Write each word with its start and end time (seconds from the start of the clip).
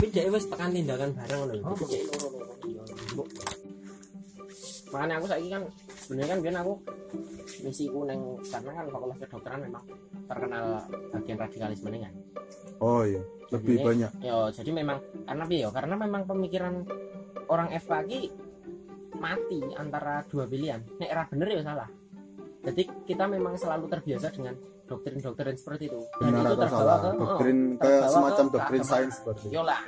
tapi 0.00 0.16
dia 0.16 0.32
wis 0.32 0.48
tekan 0.48 0.72
tindakan 0.72 1.12
bareng 1.12 1.60
Jadi 1.60 2.08
iya 2.72 2.82
Mbok. 3.12 3.28
makanya 4.96 5.14
aku 5.20 5.26
saiki 5.28 5.48
kan 5.52 5.62
sebenarnya 6.08 6.28
kan 6.32 6.38
biar 6.40 6.54
aku 6.64 6.74
misiku 7.60 8.00
neng 8.08 8.40
karena 8.48 8.70
kan 8.80 8.84
fakultas 8.88 9.18
kedokteran 9.20 9.60
memang 9.68 9.84
terkenal 10.24 10.64
bagian 11.12 11.36
radikalisme 11.36 11.88
nih 11.92 12.00
kan. 12.08 12.14
Oh 12.80 13.04
iya. 13.04 13.20
Lebih 13.52 13.76
Jadi, 13.76 13.86
banyak. 13.92 14.10
yo 14.24 14.38
jadi 14.48 14.70
memang 14.72 14.98
karena 15.28 15.44
piye 15.44 15.60
yo 15.68 15.70
karena 15.70 15.94
memang 16.00 16.22
pemikiran 16.24 16.74
orang 17.52 17.68
FK 17.76 17.92
ki 18.08 18.20
mati 19.20 19.60
antara 19.76 20.24
dua 20.32 20.48
pilihan. 20.48 20.80
Nek 20.96 21.08
era 21.12 21.28
bener 21.28 21.60
ya 21.60 21.60
salah. 21.60 21.88
Jadi 22.64 22.82
kita 23.04 23.28
memang 23.28 23.52
selalu 23.60 23.84
terbiasa 23.92 24.32
dengan 24.32 24.56
doktrin-doktrin 24.90 25.54
seperti 25.54 25.84
itu 25.86 26.00
dan 26.18 26.30
benar 26.32 26.42
itu 26.44 26.54
atau 26.58 26.68
salah 26.68 26.98
ke 26.98 27.06
oh, 27.06 27.14
doktrin 27.16 27.58
ke 27.72 27.86
terbawa 27.86 28.10
semacam 28.10 28.44
ke 28.44 28.52
doktrin 28.52 28.82
sains 28.82 29.14
seperti 29.14 29.44
itu. 29.46 29.54
yo 29.54 29.62
lah 29.62 29.80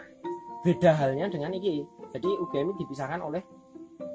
beda 0.63 0.91
halnya 0.95 1.27
dengan 1.27 1.51
iki 1.53 1.75
jadi 2.09 2.29
UGM 2.39 2.67
ini 2.69 2.75
dipisahkan 2.79 3.19
oleh 3.19 3.43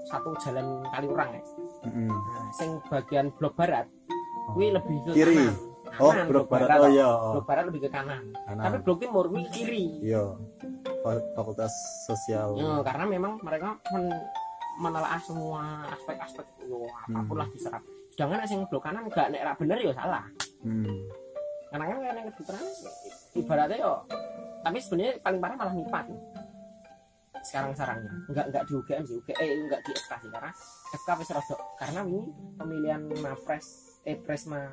satu 0.05 0.31
jalan 0.39 0.65
kali 0.87 1.07
orang 1.07 1.29
ya 1.33 1.41
Mm-mm. 1.83 2.07
nah, 2.07 2.47
sing 2.51 2.69
bagian 2.87 3.27
blok 3.33 3.53
barat 3.53 3.85
kuwi 4.49 4.71
lebih 4.71 4.97
ke 5.03 5.11
Kiri. 5.13 5.35
kanan 5.37 5.55
oh 5.97 6.09
Kanan, 6.09 6.25
blok 6.25 6.47
barat 6.47 6.67
toh. 6.69 6.79
oh 6.79 6.89
iya 6.89 7.07
oh. 7.09 7.31
blok 7.35 7.45
barat 7.45 7.63
lebih 7.67 7.81
ke 7.83 7.89
kanan 7.89 8.23
kanan 8.41 8.63
tapi 8.63 8.77
blok 8.79 8.97
timur 8.97 9.25
kuwi 9.27 9.43
kiri 9.51 9.85
iya 10.01 10.23
Fa- 11.03 11.23
fakultas 11.33 11.71
sosial 12.03 12.55
Ya, 12.55 12.79
karena 12.81 13.03
memang 13.05 13.39
mereka 13.39 13.75
men- 13.89 14.23
menelaah 14.77 15.19
semua 15.19 15.61
aspek-aspek 15.89 16.45
yo 16.63 16.85
apa 16.85 17.19
pun 17.19 17.33
Hmm. 17.33 17.39
lah 17.39 17.47
diserap. 17.49 17.81
Sedangkan 18.17 18.49
yang 18.49 18.65
blok 18.65 18.81
kanan 18.81 19.05
enggak 19.05 19.29
nek 19.29 19.45
ra 19.45 19.53
bener 19.53 19.77
ya 19.77 19.93
salah. 19.93 20.25
Hmm. 20.65 21.05
Karena 21.69 21.85
kan 21.85 21.97
nek 22.01 22.23
kedokteran 22.33 22.65
ibaratnya 23.37 23.77
yo 23.77 23.93
tapi 24.65 24.77
sebenarnya 24.81 25.21
paling 25.21 25.37
parah 25.37 25.55
malah 25.61 25.75
nipat. 25.77 26.05
Sekarang-sarangnya. 27.45 28.09
Enggak 28.25 28.45
enggak 28.49 28.63
di 28.65 28.71
UGM 28.73 29.03
sih, 29.05 29.15
UGM 29.21 29.37
eh 29.37 29.49
enggak 29.53 29.81
di 29.85 29.91
FK 29.93 30.11
sih 30.17 30.29
karena 30.33 30.51
FK 30.97 31.09
wis 31.21 31.29
rodok. 31.29 31.61
Karena 31.77 32.01
ini 32.09 32.21
pemilihan 32.57 33.01
Mapres 33.21 33.67
eh 34.01 34.17
Presma 34.17 34.65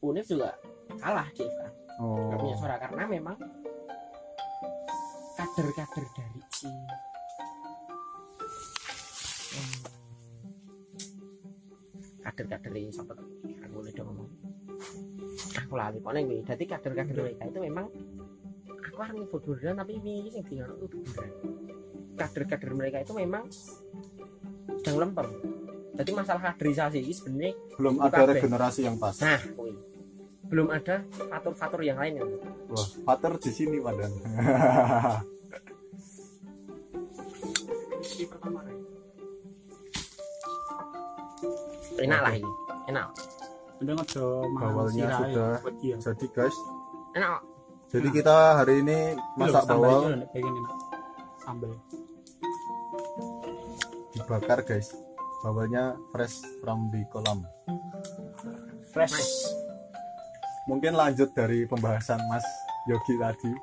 Unif 0.00 0.24
juga 0.24 0.56
kalah 0.96 1.28
di 1.36 1.44
FK. 1.44 1.62
oh 2.00 2.32
Nggak 2.32 2.38
punya 2.40 2.56
suara 2.56 2.76
karena 2.80 3.04
memang 3.04 3.36
kader-kader 5.36 6.04
dari 6.16 6.40
si 6.48 6.72
Hmm. 9.56 9.95
Kader-kader 12.26 12.74
ini 12.74 12.90
tuh? 12.90 13.06
aku 13.62 13.76
dong 13.94 14.06
ngomong. 14.10 14.30
Aku 15.62 15.74
lali 15.78 15.98
pokoknya 16.02 16.20
gue 16.26 16.42
jadi 16.42 16.64
kader-kader 16.66 17.16
mereka 17.22 17.44
itu 17.46 17.60
memang 17.62 17.86
aku 18.96 18.96
orang 19.04 19.16
nyebut 19.20 19.42
beneran 19.44 19.76
tapi 19.76 19.92
ini 20.00 20.14
yang 20.32 20.46
tinggal 20.48 20.72
itu 20.80 20.96
beneran 21.04 21.30
kader-kader 22.16 22.72
mereka 22.72 22.96
itu 23.04 23.12
memang 23.12 23.44
sedang 24.80 24.96
lempem 25.04 25.28
jadi 25.96 26.10
masalah 26.16 26.42
kaderisasi 26.52 26.98
ini 27.04 27.12
sebenarnya 27.12 27.52
belum 27.76 27.94
ada 28.00 28.24
kabeh. 28.24 28.40
regenerasi 28.40 28.80
yang 28.84 28.96
pas. 28.96 29.16
Nah 29.20 29.40
kui. 29.56 29.72
belum 30.46 30.70
ada 30.70 31.02
faktor-faktor 31.10 31.82
yang 31.82 31.98
lain 31.98 32.22
yang 32.22 32.28
wah 32.70 32.88
pater 33.02 33.34
di 33.36 33.50
sini 33.50 33.82
padahal 33.82 34.14
enak 42.00 42.20
lah 42.20 42.32
ini. 42.36 42.52
Enak. 42.90 43.08
Udah 43.82 43.94
Bawalnya 44.56 45.06
sudah. 45.20 45.52
Iya. 45.84 45.96
jadi 46.00 46.26
guys. 46.32 46.56
Enak 47.16 47.56
jadi 47.86 48.08
kita 48.10 48.58
hari 48.58 48.82
ini 48.82 49.14
masak 49.38 49.62
bawal. 49.70 50.26
Sambal. 51.46 51.72
dibakar 54.10 54.60
guys. 54.66 54.90
Bawalnya 55.46 55.94
fresh 56.10 56.42
from 56.60 56.90
di 56.90 57.06
kolam. 57.14 57.46
Fresh. 58.90 59.54
mungkin 60.66 60.98
lanjut 60.98 61.30
dari 61.30 61.62
pembahasan 61.62 62.18
Mas 62.26 62.42
Yogi 62.90 63.14
tadi 63.22 63.54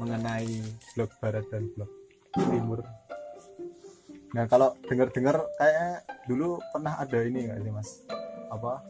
mengenai 0.00 0.64
blok 0.96 1.12
barat 1.20 1.44
dan 1.52 1.68
blok 1.76 1.92
timur 2.32 2.80
nah 4.32 4.44
kalau 4.48 4.72
dengar-dengar 4.88 5.44
kayak 5.60 6.08
dulu 6.24 6.56
pernah 6.72 6.96
ada 6.96 7.18
ini 7.20 7.48
nggak 7.48 7.60
sih 7.60 7.72
Mas? 7.72 7.88
Apa? 8.48 8.80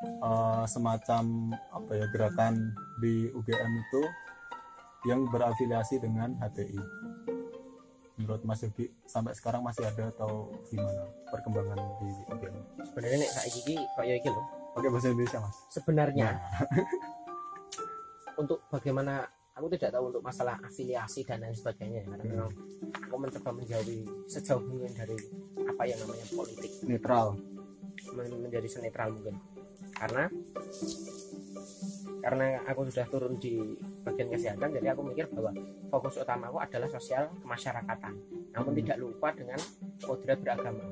Eh, 0.00 0.64
semacam 0.64 1.52
apa 1.76 1.92
ya 1.92 2.06
gerakan 2.08 2.72
di 3.04 3.28
UGM 3.36 3.72
itu 3.76 4.02
yang 5.04 5.28
berafiliasi 5.28 6.00
dengan 6.00 6.36
HTI 6.40 6.80
menurut 8.20 8.40
Mas 8.44 8.60
Yogi 8.64 8.88
sampai 9.08 9.32
sekarang 9.32 9.64
masih 9.64 9.84
ada 9.88 10.12
atau 10.12 10.52
gimana 10.68 11.04
perkembangan 11.32 11.80
di 12.00 12.10
UGM 12.32 12.56
sebenarnya 12.84 13.16
nek 13.24 13.32
saiki 13.32 13.60
iki 13.60 13.76
kaya 13.96 14.14
iki 14.16 14.28
lho. 14.28 14.42
Pakai 14.70 14.88
bahasa 14.88 15.08
Indonesia 15.12 15.38
Mas? 15.44 15.56
Sebenarnya 15.68 16.28
untuk 18.40 18.64
bagaimana 18.72 19.28
aku 19.60 19.76
tidak 19.76 19.92
tahu 19.92 20.08
untuk 20.08 20.24
masalah 20.24 20.56
afiliasi 20.64 21.20
dan 21.22 21.44
lain 21.44 21.52
sebagainya 21.52 22.08
karena 22.08 22.24
Hmm. 22.24 22.30
memang 22.32 22.50
aku 22.96 23.14
mencoba 23.20 23.50
menjauhi 23.52 24.00
sejauh 24.24 24.64
mungkin 24.64 24.90
dari 24.96 25.16
apa 25.68 25.82
yang 25.84 25.98
namanya 26.00 26.24
politik. 26.32 26.70
Netral. 26.88 27.36
Men- 28.16 28.40
menjadi 28.40 28.66
senetral 28.66 29.12
mungkin. 29.12 29.36
Karena 29.92 30.24
karena 32.20 32.60
aku 32.68 32.88
sudah 32.88 33.06
turun 33.08 33.36
di 33.36 33.56
bagian 34.04 34.28
kesehatan 34.28 34.76
jadi 34.76 34.92
aku 34.92 35.04
mikir 35.04 35.28
bahwa 35.32 35.52
fokus 35.88 36.20
utamaku 36.20 36.56
adalah 36.60 36.88
sosial 36.88 37.28
kemasyarakatan. 37.40 38.14
Namun 38.52 38.72
tidak 38.76 38.96
lupa 38.96 39.32
dengan 39.32 39.60
kodrat 40.00 40.40
beragama. 40.40 40.84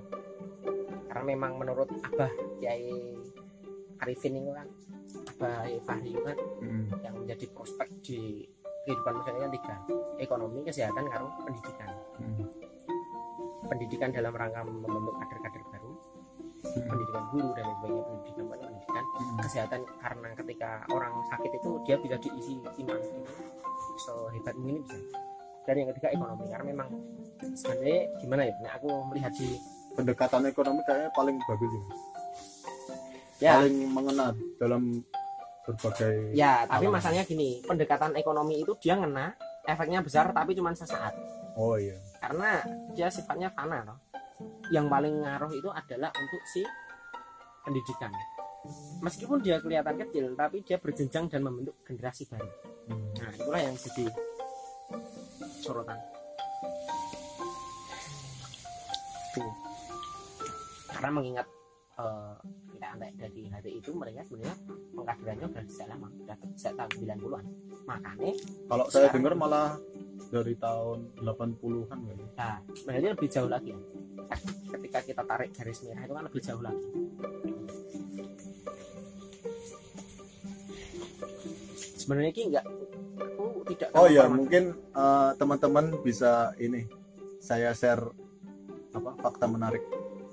Karena 1.08 1.24
memang 1.24 1.56
menurut 1.56 1.88
Abah 2.04 2.32
Kiai 2.60 3.16
Arifin 3.98 4.38
itu 4.38 4.52
kan 4.52 4.68
Abah 5.36 5.64
Fahri 5.84 6.12
kan 6.20 6.38
Mm. 6.60 6.84
yang 7.02 7.14
menjadi 7.16 7.46
prospek 7.50 7.88
di 8.04 8.44
kehidupan 8.88 9.20
masyarakat 9.20 9.50
tiga. 9.60 9.74
Ekonomi 10.16 10.64
kesehatan 10.64 11.04
karo 11.12 11.28
pendidikan. 11.44 11.92
Mm. 12.24 12.48
pendidikan 13.68 14.08
dalam 14.08 14.32
rangka 14.32 14.64
membentuk 14.64 15.12
kader-kader 15.20 15.60
baru. 15.68 15.92
Pendidikan 16.88 17.24
guru 17.28 17.48
dan 17.52 17.64
sebagainya 17.68 18.04
pendidikan 18.08 18.44
pendidikan. 18.48 19.04
Mm. 19.04 19.36
kesehatan 19.44 19.80
karena 20.00 20.28
ketika 20.40 20.70
orang 20.88 21.12
sakit 21.28 21.52
itu 21.52 21.70
dia 21.84 21.96
bisa 22.00 22.16
diisi 22.16 22.56
iman 22.56 22.98
ini. 23.04 23.22
Sehebat 24.08 24.54
mungkin 24.56 24.80
bisa. 24.88 24.98
Dan 25.68 25.74
yang 25.84 25.88
ketiga 25.92 26.08
ekonomi. 26.16 26.44
Karena 26.48 26.64
memang 26.72 26.88
sebenarnya 27.52 28.00
gimana 28.24 28.42
ya? 28.48 28.54
Nah, 28.64 28.72
aku 28.80 28.88
melihat 29.12 29.32
di 29.36 29.48
pendekatan 29.92 30.48
ekonomi 30.48 30.80
kayaknya 30.88 31.12
paling 31.12 31.36
bagus 31.44 31.70
ini. 31.76 31.88
Ya. 33.38 33.60
Paling 33.60 33.76
mengena 33.92 34.32
dalam 34.56 35.04
berbagai 35.68 36.32
ya 36.32 36.64
tapi 36.64 36.88
Alam. 36.88 36.96
masalahnya 36.96 37.24
gini 37.28 37.60
pendekatan 37.60 38.16
ekonomi 38.16 38.64
itu 38.64 38.72
dia 38.80 38.96
ngena 38.96 39.36
efeknya 39.68 40.00
besar 40.00 40.32
tapi 40.32 40.56
cuma 40.56 40.72
sesaat 40.72 41.12
oh 41.60 41.76
iya 41.76 42.00
karena 42.24 42.64
dia 42.96 43.12
sifatnya 43.12 43.52
fana 43.52 43.84
loh. 43.84 43.98
yang 44.72 44.88
paling 44.88 45.20
ngaruh 45.20 45.50
itu 45.52 45.68
adalah 45.68 46.08
untuk 46.14 46.42
si 46.48 46.62
pendidikan 47.66 48.08
meskipun 49.04 49.44
dia 49.44 49.60
kelihatan 49.60 49.98
kecil 50.00 50.32
tapi 50.32 50.64
dia 50.64 50.80
berjenjang 50.80 51.28
dan 51.28 51.44
membentuk 51.44 51.76
generasi 51.84 52.24
baru 52.30 52.48
Hmm. 52.88 53.04
nah 53.20 53.28
itulah 53.28 53.60
yang 53.60 53.76
jadi 53.76 54.08
sorotan 55.60 56.00
Tuh. 59.36 59.52
karena 60.88 61.10
mengingat 61.12 61.46
eh, 61.98 62.34
kita 62.74 62.86
antek 62.94 63.12
dari 63.18 63.42
hari 63.50 63.70
itu 63.82 63.90
mereka 63.90 64.22
sebenarnya 64.24 64.56
pengkaderannya 64.94 65.46
sudah 65.50 65.64
sejak 65.66 65.86
lama 65.90 66.08
sudah 66.14 66.36
sejak 66.54 66.72
tahun 66.78 66.90
90-an 66.94 67.44
makanya 67.88 68.32
kalau 68.70 68.86
saya 68.88 69.08
dengar 69.10 69.32
malah 69.34 69.68
dari 70.28 70.54
tahun 70.60 70.98
80-an 71.24 71.88
kan 71.88 71.98
Nah, 72.38 72.56
sebenarnya 72.70 73.10
lebih 73.18 73.28
jauh 73.32 73.50
lagi 73.50 73.74
ya. 73.74 73.78
Ketika 74.68 74.98
kita 75.02 75.22
tarik 75.24 75.50
garis 75.56 75.82
merah 75.82 76.02
itu 76.06 76.14
kan 76.14 76.24
lebih 76.28 76.42
jauh 76.44 76.62
lagi. 76.62 76.86
Sebenarnya 81.98 82.30
ini 82.30 82.42
enggak 82.54 82.66
aku 83.38 83.62
tidak 83.74 83.88
oh 83.94 84.06
iya 84.06 84.24
format- 84.26 84.36
mungkin 84.38 84.64
eh, 84.74 85.30
teman-teman 85.38 85.84
bisa 86.02 86.52
ini 86.58 86.86
saya 87.38 87.72
share 87.72 88.02
apa 88.92 89.10
fakta 89.20 89.46
menarik 89.46 89.82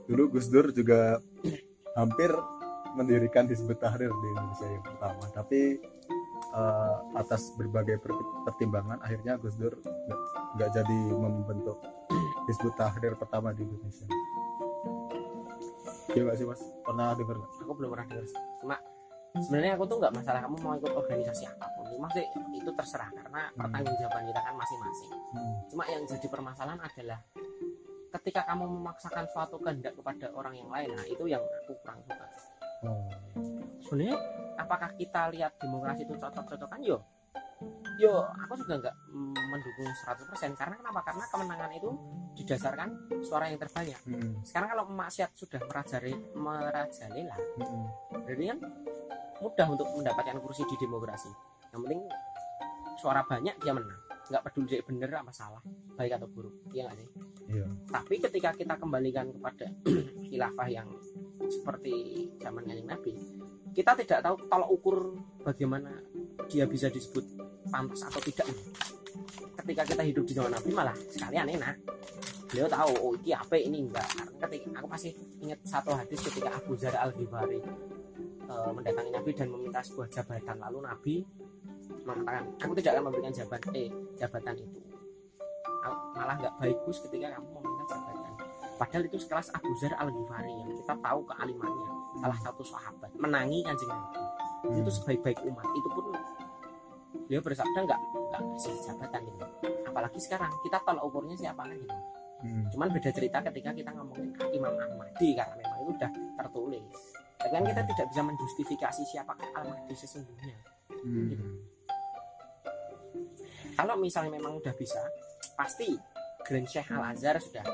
dulu 0.06 0.24
Gus 0.31 0.48
Dur 0.48 0.69
juga 0.69 1.18
hampir 1.94 2.30
mendirikan 2.94 3.46
Hizbut 3.46 3.75
Tahrir 3.75 4.10
di 4.10 4.28
Indonesia 4.30 4.68
yang 4.68 4.84
pertama 4.84 5.24
tapi 5.31 5.62
eh, 6.52 6.96
atas 7.16 7.52
berbagai 7.54 7.98
per- 7.98 8.16
pertimbangan 8.44 9.02
akhirnya 9.02 9.36
Gus 9.36 9.56
Dur 9.56 9.74
nggak- 10.56 10.72
jadi 10.72 11.00
membentuk 11.12 11.81
Hizbut 12.46 12.75
Tahrir 12.75 13.13
pertama 13.16 13.52
di 13.52 13.63
Indonesia 13.63 14.07
Iya 16.07 16.22
nggak 16.24 16.38
sih 16.38 16.48
mas? 16.48 16.62
Pernah 16.80 17.12
dengar 17.12 17.38
aku 17.44 17.74
belum 17.75 17.90
pernah 17.92 18.07
dengar. 18.07 18.24
Cuma 18.63 18.75
sebenarnya 19.36 19.75
aku 19.75 19.84
tuh 19.84 19.98
nggak 20.00 20.13
masalah 20.16 20.40
kamu 20.40 20.56
mau 20.63 20.74
ikut 20.74 20.94
organisasi 20.96 21.44
apa 21.46 21.66
pun 21.68 21.84
cuma 21.92 22.07
sih 22.10 22.24
itu 22.54 22.72
terserah 22.72 23.12
karena 23.12 23.52
pertanggungjawaban 23.52 24.24
kita 24.24 24.40
kan 24.40 24.54
masing-masing 24.56 25.12
Hmm. 25.36 25.56
cuma 25.68 25.84
yang 25.86 26.04
jadi 26.07 26.28
permasalahan 26.31 26.80
adalah 26.80 27.19
ketika 28.19 28.47
kamu 28.47 28.63
memaksakan 28.69 29.27
suatu 29.27 29.59
kehendak 29.59 29.94
kepada 29.97 30.31
orang 30.31 30.56
yang 30.56 30.69
lain 30.71 30.89
nah 30.95 31.06
itu 31.07 31.23
yang 31.27 31.44
aku 31.63 31.75
kurang 31.83 32.00
suka. 32.07 32.27
Oh. 32.85 33.09
sebenarnya 33.81 34.17
apakah 34.62 34.94
kita 34.94 35.33
lihat 35.33 35.57
demokrasi 35.57 36.06
itu 36.06 36.13
cocok-cocokan? 36.15 36.79
Yo. 36.85 37.01
Yo 37.97 38.13
aku 38.45 38.53
juga 38.59 38.77
nggak 38.77 38.95
mendukung 39.50 39.89
100% 39.89 40.59
karena 40.59 40.75
kenapa? 40.77 41.00
Karena 41.07 41.25
kemenangan 41.31 41.71
itu 41.73 41.89
didasarkan 42.35 42.89
suara 43.23 43.47
yang 43.47 43.57
terbanyak. 43.57 44.00
Hmm. 44.06 44.44
sekarang 44.44 44.69
kalau 44.75 44.83
maksiat 44.91 45.31
sudah 45.33 45.61
merajari 45.65 46.13
merajalela 46.35 47.38
Hmm. 47.57 47.88
berarti 48.27 48.45
kan 48.51 48.59
mudah 49.39 49.68
untuk 49.71 49.88
mendapatkan 49.95 50.38
kursi 50.44 50.63
di 50.68 50.75
demokrasi. 50.79 51.31
Yang 51.71 51.81
penting 51.88 52.01
suara 53.00 53.21
banyak 53.23 53.56
dia 53.63 53.71
menang. 53.71 54.01
Nggak 54.29 54.41
peduli 54.45 54.68
dia 54.68 54.83
bener 54.83 55.09
apa 55.15 55.31
salah 55.31 55.63
baik 55.95 56.19
atau 56.19 56.27
buruk. 56.27 56.53
Iya 56.75 56.91
nggak 56.91 56.97
sih 57.00 57.09
Iya. 57.45 57.68
tapi 57.94 58.18
ketika 58.18 58.57
kita 58.57 58.74
kembalikan 58.81 59.30
kepada 59.30 59.69
khilafah 60.27 60.68
yang 60.69 60.89
seperti 61.45 62.25
zaman 62.42 62.65
kanjeng 62.65 62.89
Nabi 62.89 63.13
kita 63.75 63.92
tidak 64.00 64.19
tahu 64.24 64.36
tolak 64.47 64.69
ukur 64.71 64.97
bagaimana 65.44 65.92
dia 66.47 66.63
bisa 66.63 66.88
disebut 66.88 67.27
pantas 67.68 68.07
atau 68.07 68.24
tidak. 68.24 68.47
Ketika 69.59 69.83
kita 69.83 70.03
hidup 70.07 70.24
di 70.24 70.31
zaman 70.31 70.56
Nabi 70.56 70.69
malah 70.71 70.95
sekalian 71.12 71.51
enak. 71.59 71.75
Beliau 72.47 72.71
tahu 72.71 72.92
oh 73.03 73.13
ini 73.19 73.36
apa 73.36 73.59
ini 73.59 73.83
enggak 73.83 74.07
karena 74.15 74.36
ketika 74.47 74.68
aku 74.80 74.88
masih 74.88 75.12
ingat 75.44 75.59
satu 75.68 75.92
hadis 75.92 76.24
ketika 76.24 76.56
Abu 76.56 76.77
Zar 76.80 76.95
al 76.95 77.12
Ghifari 77.12 77.59
eh, 78.47 78.71
mendatangi 78.71 79.12
Nabi 79.12 79.31
dan 79.36 79.47
meminta 79.51 79.83
sebuah 79.83 80.07
jabatan. 80.07 80.56
Lalu 80.63 80.80
Nabi 80.86 81.15
mengatakan 82.06 82.45
aku 82.62 82.71
tidak 82.80 82.92
akan 82.95 83.03
memberikan 83.12 83.33
jabatan 83.33 83.71
eh 83.75 83.89
jabatan 84.15 84.56
itu 84.62 84.80
malah 86.15 86.35
nggak 86.39 86.55
bagus 86.61 86.97
ketika 87.07 87.27
kamu 87.35 87.47
meminta 87.59 87.83
jabatan 87.89 88.33
padahal 88.75 89.03
itu 89.07 89.17
sekelas 89.21 89.47
Abu 89.55 89.71
Zar 89.79 89.93
al 89.99 90.09
Ghifari 90.11 90.51
yang 90.51 90.71
kita 90.75 90.93
tahu 90.99 91.19
kealimannya 91.27 91.89
salah 92.19 92.39
satu 92.43 92.63
sahabat 92.63 93.11
menangi 93.19 93.63
kanjeng 93.63 93.91
Nabi. 93.91 94.19
Hmm. 94.65 94.81
itu 94.81 94.91
sebaik-baik 94.97 95.39
umat. 95.45 95.67
Itu 95.77 95.89
pun 95.93 96.05
dia 97.29 97.39
bersabda 97.39 97.79
nggak 97.85 97.99
nggak 98.01 98.41
kasih 98.57 98.75
jabatan 98.81 99.21
gitu. 99.29 99.45
Apalagi 99.87 100.19
sekarang 100.19 100.51
kita 100.65 100.77
tolak 100.83 101.03
ukurnya 101.05 101.35
siapa 101.37 101.63
kan 101.63 101.77
gitu 101.77 101.97
Hmm. 102.45 102.67
cuman 102.69 102.91
beda 102.91 103.09
cerita 103.15 103.39
ketika 103.41 103.71
kita 103.73 103.89
ngomongin 103.95 104.35
Imam 104.51 104.75
Ahmadi 104.75 105.33
karena 105.33 105.55
memang 105.55 105.79
itu 105.81 105.91
udah 105.97 106.11
tertulis. 106.43 106.83
Tapi 107.41 107.51
kan 107.57 107.63
kita 107.63 107.81
tidak 107.89 108.05
bisa 108.11 108.21
menjustifikasi 108.21 109.01
siapakah 109.07 109.49
Al-Mahdi 109.55 109.95
sesungguhnya. 109.95 110.57
Hmm. 111.05 111.63
kalau 113.75 113.99
misalnya 113.99 114.37
memang 114.39 114.57
udah 114.57 114.73
bisa 114.77 115.01
pasti 115.53 115.94
Grand 116.42 116.65
Syekh 116.65 116.89
Al 116.89 117.13
Azhar 117.13 117.38
sudah 117.38 117.65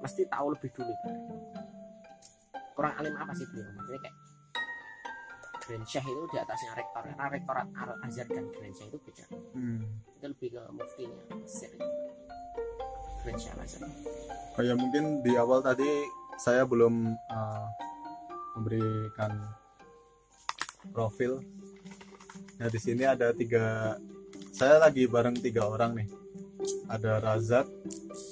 mesti 0.00 0.22
tahu 0.26 0.54
lebih 0.54 0.70
dulu 0.72 0.92
Pak. 1.02 1.14
kurang 2.72 2.94
alim 2.96 3.12
apa 3.14 3.32
sih 3.34 3.44
beliau 3.46 3.68
maksudnya 3.74 4.00
kayak 4.00 4.16
Grand 5.60 5.86
Syekh 5.86 6.06
itu 6.06 6.22
di 6.26 6.36
atasnya 6.36 6.72
rektor 6.74 7.02
karena 7.04 7.26
rektorat 7.28 7.66
Al 7.74 7.90
Azhar 8.02 8.26
dan 8.26 8.46
Grand 8.50 8.74
Syekh 8.74 8.88
itu 8.90 8.98
beda 9.02 9.24
Hmm. 9.50 9.82
itu 10.14 10.26
lebih 10.26 10.48
ke 10.52 10.62
muftinya 10.70 11.20
Mesir. 11.36 11.70
Grand 13.20 13.38
Syekh 13.38 13.54
Al 13.54 13.62
Azhar 13.62 13.82
Oh 14.54 14.62
ya 14.62 14.74
mungkin 14.74 15.20
di 15.20 15.32
awal 15.34 15.60
tadi 15.60 15.88
saya 16.36 16.64
belum 16.64 16.94
uh, 17.28 17.66
memberikan 18.56 19.30
profil. 20.90 21.38
Nah 22.56 22.68
di 22.68 22.76
sini 22.76 23.04
ada 23.04 23.30
tiga. 23.30 23.94
Saya 24.50 24.76
lagi 24.76 25.06
bareng 25.06 25.36
tiga 25.36 25.64
orang 25.64 25.96
nih. 25.96 26.08
Ada 26.90 27.22
Razak, 27.22 27.70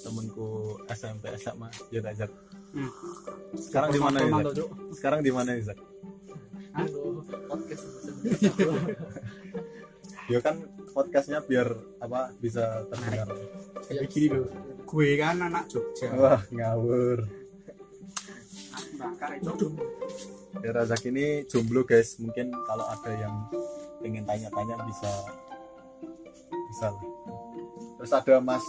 temanku 0.03 0.75
SMP 0.91 1.31
SMA, 1.39 1.71
ya 1.95 2.03
Razak. 2.03 2.27
Hmm. 2.75 2.91
Sekarang 3.55 3.89
di 3.95 3.99
mana 4.03 4.17
nih? 4.19 4.27
Zak? 4.27 4.35
Mantap, 4.35 4.53
Cuk. 4.53 4.69
Sekarang 4.91 5.19
di 5.23 5.31
mana 5.31 5.49
nih 5.55 5.63
Zak? 5.63 5.79
Aduh, 6.75 7.23
podcast 7.49 7.85
Ya 10.29 10.39
kan 10.45 10.61
podcastnya 10.93 11.41
biar 11.41 11.73
apa 11.97 12.29
bisa 12.37 12.85
terdengar. 12.91 13.33
Kayak 13.89 14.05
gini 14.13 14.27
loh. 14.37 14.51
Gue 14.85 15.17
kan 15.17 15.41
anak 15.41 15.65
Jogja. 15.71 16.13
Wah 16.13 16.41
ngawur. 16.53 17.25
Bakar 18.99 19.41
itu. 19.41 19.73
Ya 20.61 20.69
Razak 20.75 21.01
ini 21.09 21.47
jomblo 21.49 21.81
guys. 21.81 22.21
Mungkin 22.21 22.53
kalau 22.69 22.85
ada 22.85 23.11
yang 23.17 23.33
pengen 24.03 24.27
tanya-tanya 24.29 24.77
bisa 24.85 25.09
bisa 26.69 26.93
lah. 26.93 27.18
Terus 27.99 28.15
ada 28.15 28.39
Mas 28.39 28.63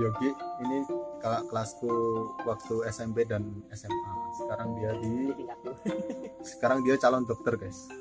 Yogi 0.00 0.32
ini 0.64 0.88
kakak 1.20 1.44
kelasku 1.52 1.92
waktu 2.48 2.74
SMP 2.88 3.28
dan 3.28 3.44
SMA. 3.76 4.12
Sekarang 4.40 4.68
dia 4.76 4.90
di 5.04 5.14
sekarang 6.56 6.78
dia 6.80 6.96
calon 6.96 7.28
dokter 7.28 7.60
guys. 7.60 7.92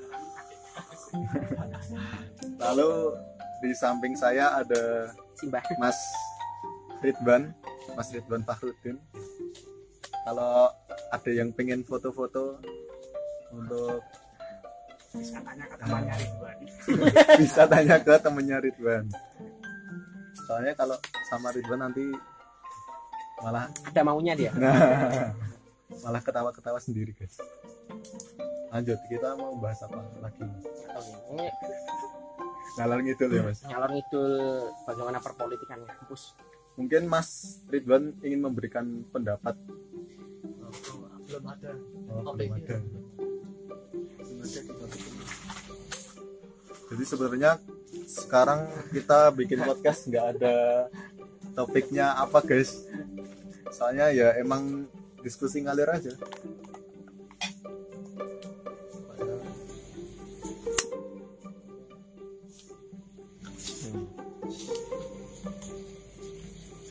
Lalu 2.59 3.15
di 3.59 3.71
samping 3.75 4.15
saya 4.15 4.59
ada 4.59 5.11
Simbah 5.35 5.63
Mas 5.79 5.99
Ridwan, 7.03 7.51
Mas 7.95 8.11
Ridwan 8.15 8.43
Fahrudin. 8.43 8.99
Kalau 10.23 10.71
ada 11.11 11.31
yang 11.31 11.51
pengen 11.51 11.83
foto-foto 11.83 12.59
untuk 13.51 13.99
Bisa 15.15 15.39
tanya 15.41 15.65
ke 15.65 15.75
temannya 15.79 16.13
Ridwan. 16.19 16.57
bisa 17.41 17.61
tanya 17.67 17.97
ke 18.03 18.13
temennya 18.19 18.57
Ridwan. 18.61 19.05
Soalnya 20.45 20.73
kalau 20.77 20.97
sama 21.31 21.49
Ridwan 21.55 21.81
nanti 21.89 22.05
malah 23.35 23.67
ada 23.83 24.01
maunya 24.07 24.31
dia 24.31 24.47
nah, 24.55 25.35
malah 26.07 26.21
ketawa-ketawa 26.23 26.79
sendiri 26.79 27.11
guys. 27.11 27.35
Lanjut 28.71 28.99
kita 29.11 29.35
mau 29.35 29.55
bahas 29.59 29.79
apa 29.83 29.99
lagi? 30.23 30.43
Ini 31.35 31.47
Ngalor 32.75 32.99
ngidul 33.07 33.31
ya 33.31 33.41
mas. 33.47 33.63
nyalon 33.63 33.91
ngidul 33.95 34.33
bagaimana 34.83 35.23
perpolitikan 35.23 35.79
kampus 35.87 36.35
Mungkin 36.75 37.07
Mas 37.07 37.59
Ridwan 37.71 38.11
ingin 38.19 38.43
memberikan 38.43 38.83
pendapat. 39.07 39.55
Belum 41.23 41.45
ada. 41.47 41.71
Oh, 42.11 42.35
belum 42.35 42.51
ada. 42.51 42.77
Jadi 46.85 47.03
sebenarnya 47.03 47.57
sekarang 48.05 48.69
kita 48.93 49.33
bikin 49.33 49.65
podcast 49.65 50.05
nggak 50.05 50.25
ada 50.37 50.87
topiknya 51.57 52.13
apa 52.13 52.39
guys. 52.45 52.85
Soalnya 53.73 54.13
ya 54.13 54.37
emang 54.37 54.85
diskusi 55.25 55.65
ngalir 55.65 55.89
aja. 55.89 56.13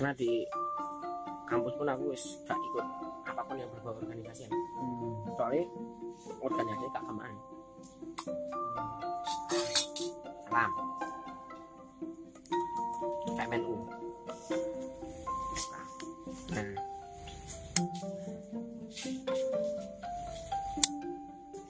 karena 0.05 0.21
di 0.21 0.45
kampus 1.49 1.81
pun 1.81 1.89
aku 1.89 2.13
gak 2.13 2.61
ikut 2.61 2.87
apa 3.55 3.63
pun 3.63 3.63
yang 3.63 3.71
berbau 3.71 3.95
organisasi 4.03 4.51
Hmm. 4.51 5.15
soalnya 5.39 5.65
organisasi 6.43 6.85
gak 6.91 7.05
kemaan 7.07 7.35
salam. 10.51 10.73
KMNU 13.39 13.75
nah. 16.51 16.67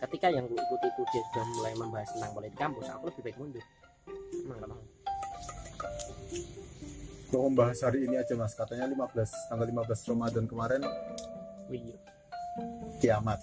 Ketika 0.08 0.26
yang 0.32 0.48
gue 0.48 0.56
ikuti 0.56 0.88
itu 0.88 1.02
dia 1.12 1.22
sudah 1.28 1.44
mulai 1.52 1.72
membahas 1.76 2.08
tentang 2.16 2.32
politik 2.32 2.56
kampus 2.56 2.88
aku 2.88 3.12
lebih 3.12 3.22
baik 3.28 3.36
mundur. 3.36 3.64
Emang 4.40 4.56
gak 4.56 4.70
mau. 4.72 4.82
Mau 7.28 7.42
membahas 7.52 7.78
hari 7.84 8.08
ini 8.08 8.16
aja 8.16 8.32
mas. 8.40 8.56
Katanya 8.56 8.88
15 8.88 9.52
tanggal 9.52 9.66
15 9.68 10.08
Ramadan 10.12 10.44
kemarin 10.48 10.80
Iya. 11.70 11.96
kiamat. 13.02 13.40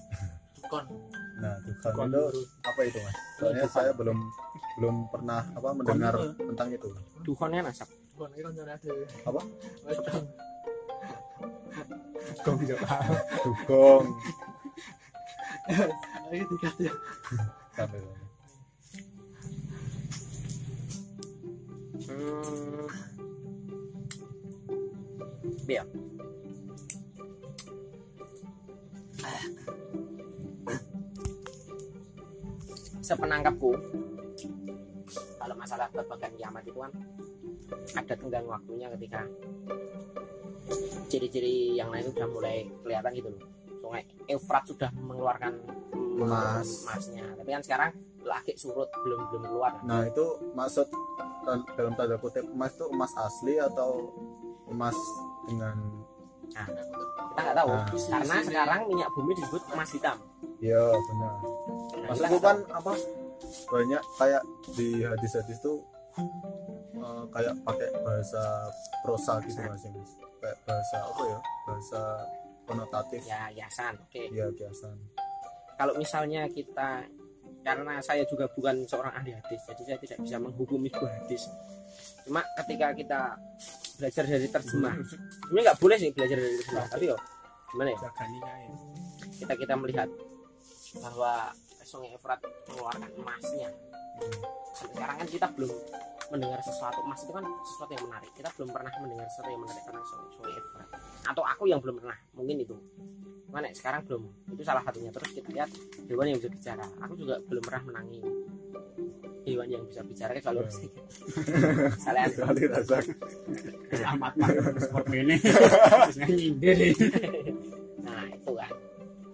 Kon. 0.72 0.86
Nah, 1.42 1.58
Tuhan 1.66 1.94
Kon. 1.94 2.08
itu 2.14 2.24
apa 2.64 2.82
itu 2.88 3.00
mas? 3.04 3.16
Soalnya 3.42 3.66
saya 3.68 3.92
belum 3.92 4.18
belum 4.80 4.96
pernah 5.12 5.44
apa 5.52 5.70
mendengar 5.76 6.16
itu. 6.16 6.48
tentang 6.48 6.70
itu. 6.72 6.90
Tuhannya 7.28 7.60
nasab 7.68 7.90
Kon 8.16 8.32
ini 8.38 8.42
kan 8.46 8.54
ada. 8.72 8.92
Apa? 9.28 9.42
Kong 12.42 12.58
juga 12.62 12.76
paham. 12.86 13.14
Dukung. 13.46 14.06
Ayo 16.32 16.44
dikasih. 16.48 16.92
Sampai. 17.76 18.02
Hmm. 22.10 22.88
Biar. 25.68 25.88
Sepenangkapku. 33.02 33.72
Kalau 35.12 35.56
masalah 35.58 35.90
babagan 35.92 36.32
kiamat 36.38 36.64
itu 36.64 36.78
kan 36.80 36.94
ada 37.98 38.14
tenggang 38.14 38.46
waktunya 38.48 38.88
ketika 38.96 39.26
ciri-ciri 41.12 41.76
yang 41.76 41.92
lain 41.92 42.08
udah 42.14 42.28
mulai 42.32 42.70
kelihatan 42.86 43.12
gitu 43.18 43.30
loh. 43.34 43.44
Sungai 43.82 44.04
Efrat 44.30 44.64
sudah 44.70 44.90
mengeluarkan 44.94 45.54
Emas. 46.22 46.86
emasnya 46.86 47.26
tapi 47.34 47.50
kan 47.50 47.62
sekarang 47.66 47.92
lagi 48.22 48.54
surut 48.54 48.88
belum 49.02 49.20
belum 49.34 49.44
keluar. 49.50 49.74
Nah 49.82 50.06
itu 50.06 50.26
maksud 50.54 50.86
tan- 51.42 51.66
dalam 51.74 51.98
tanda 51.98 52.16
kutip 52.22 52.46
emas 52.46 52.78
itu 52.78 52.86
emas 52.94 53.12
asli 53.18 53.58
atau 53.58 54.14
emas 54.70 54.94
dengan 55.50 55.76
kita 56.52 57.42
nggak 57.42 57.58
tahu. 57.58 57.70
Nah. 57.74 57.88
karena 57.90 58.36
sekarang 58.44 58.80
minyak 58.86 59.10
bumi 59.18 59.32
disebut 59.34 59.62
emas 59.74 59.90
hitam. 59.90 60.18
Ya 60.62 60.84
benar. 60.94 61.36
Nah, 61.42 61.61
maksudku 62.12 62.38
nggak 62.38 62.44
kan 62.44 62.58
apa 62.76 62.94
banyak 63.72 64.04
kayak 64.20 64.42
di 64.76 64.90
hadis-hadis 65.08 65.58
tuh 65.64 65.80
eh, 67.00 67.24
kayak 67.32 67.56
pakai 67.64 67.90
bahasa 68.04 68.44
prosa 69.02 69.40
gitu 69.48 69.64
mas 69.64 69.84
ya, 69.84 69.92
kayak 70.44 70.58
bahasa 70.68 70.98
apa 71.08 71.24
ya 71.24 71.40
bahasa 71.66 72.02
konotatif. 72.68 73.22
Ya 73.28 73.42
yasan 73.56 73.96
oke. 74.00 74.22
Ya 74.32 74.48
kiasan 74.56 74.96
kalau 75.82 75.98
misalnya 75.98 76.46
kita 76.46 77.10
karena 77.66 77.98
saya 78.06 78.22
juga 78.30 78.46
bukan 78.54 78.86
seorang 78.86 79.14
ahli 79.18 79.34
hadis 79.34 79.66
jadi 79.66 79.82
saya 79.82 79.98
tidak 79.98 80.18
bisa 80.22 80.38
menghukumi 80.38 80.94
sebuah 80.94 81.14
hadis. 81.26 81.50
Cuma 82.22 82.46
ketika 82.62 82.94
kita 82.94 83.20
belajar 83.98 84.24
dari 84.30 84.48
terjemah 84.50 84.96
ini 85.50 85.60
nggak 85.66 85.80
boleh 85.82 85.98
sih 85.98 86.14
belajar 86.14 86.38
dari 86.38 86.56
terjemah 86.62 86.86
tapi 86.86 87.04
yo 87.10 87.18
gimana 87.74 87.90
ya? 87.90 87.98
Kita 89.42 89.54
kita 89.58 89.74
melihat 89.74 90.10
bahwa 91.02 91.50
sungai 91.84 92.14
Efrat 92.16 92.40
mengeluarkan 92.70 93.10
emasnya. 93.18 93.70
Sampai 94.78 94.94
sekarang 94.96 95.16
kan 95.22 95.28
kita 95.28 95.48
belum 95.58 95.72
mendengar 96.32 96.60
sesuatu 96.64 97.00
emas 97.04 97.20
itu 97.26 97.32
kan 97.36 97.44
sesuatu 97.68 97.92
yang 97.92 98.06
menarik. 98.08 98.32
Kita 98.38 98.50
belum 98.56 98.70
pernah 98.72 98.92
mendengar 99.04 99.28
sesuatu 99.34 99.50
yang 99.52 99.62
menarik 99.66 99.84
tentang 99.84 100.06
sungai, 100.08 100.30
sungai 100.38 100.54
Efrat 100.56 100.88
atau 101.22 101.44
aku 101.46 101.64
yang 101.70 101.80
belum 101.84 101.96
pernah 102.02 102.18
mungkin 102.34 102.58
itu. 102.64 102.76
Mana 103.52 103.68
sekarang 103.76 104.08
belum 104.08 104.24
itu 104.56 104.64
salah 104.64 104.80
satunya. 104.88 105.12
Terus 105.12 105.30
kita 105.36 105.50
lihat 105.52 105.70
hewan 106.08 106.26
yang 106.32 106.38
bisa 106.40 106.50
bicara. 106.50 106.86
Aku 107.04 107.14
juga 107.20 107.36
belum 107.46 107.64
pernah 107.64 107.84
menangi 107.92 108.22
hewan 109.42 109.68
yang 109.74 109.84
bisa 109.90 110.06
bicara 110.06 110.38
kecuali 110.38 110.62
Hmm. 110.62 110.70
sih 110.70 110.90
kalian 112.06 112.30
kecuali 112.34 112.64
rasa 112.70 112.98
Selamat 113.92 114.32
Pak. 114.38 114.50
Sport 114.86 115.06
ini. 115.18 115.36
Terus 116.14 116.18
nyindir. 116.30 116.78
nah 118.06 118.24
itu 118.30 118.52
kan. 118.54 118.72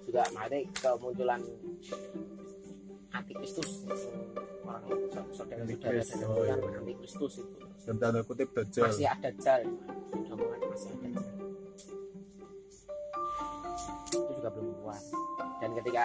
Juga 0.07 0.23
makanya 0.31 0.57
kemunculan 0.79 1.41
antikristus 3.17 3.69
orang 4.67 4.83
saudara-saudara 4.85 5.63
Antikris, 5.63 6.07
dan 6.11 6.27
oh, 6.27 6.43
kan 6.43 6.59
iya. 6.59 6.77
antikristus 6.83 7.33
itu. 7.39 7.57
Tanda 7.87 8.19
kutip 8.27 8.49
dajjal. 8.51 8.91
Masih 8.91 9.07
ada 9.07 9.29
jal. 9.39 9.61
Omongan 10.27 10.59
masih 10.67 10.89
ada 10.91 11.07
itu 14.07 14.31
juga 14.39 14.49
belum 14.51 14.67
keluar. 14.79 15.01
Dan 15.57 15.69
ketika 15.77 16.03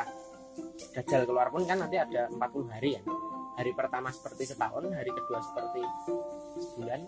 Dajjal 0.92 1.24
keluar 1.24 1.48
pun 1.48 1.64
kan 1.64 1.80
nanti 1.80 1.96
ada 1.96 2.28
40 2.28 2.68
hari 2.68 3.00
ya. 3.00 3.02
Hari 3.56 3.72
pertama 3.72 4.12
seperti 4.12 4.52
setahun 4.52 4.84
hari 4.92 5.08
kedua 5.08 5.40
seperti 5.40 5.80
sebulan 6.60 7.00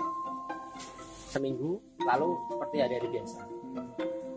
seminggu 1.29 1.81
lalu 2.09 2.29
seperti 2.49 2.77
hari-hari 2.81 3.09
biasa. 3.13 3.41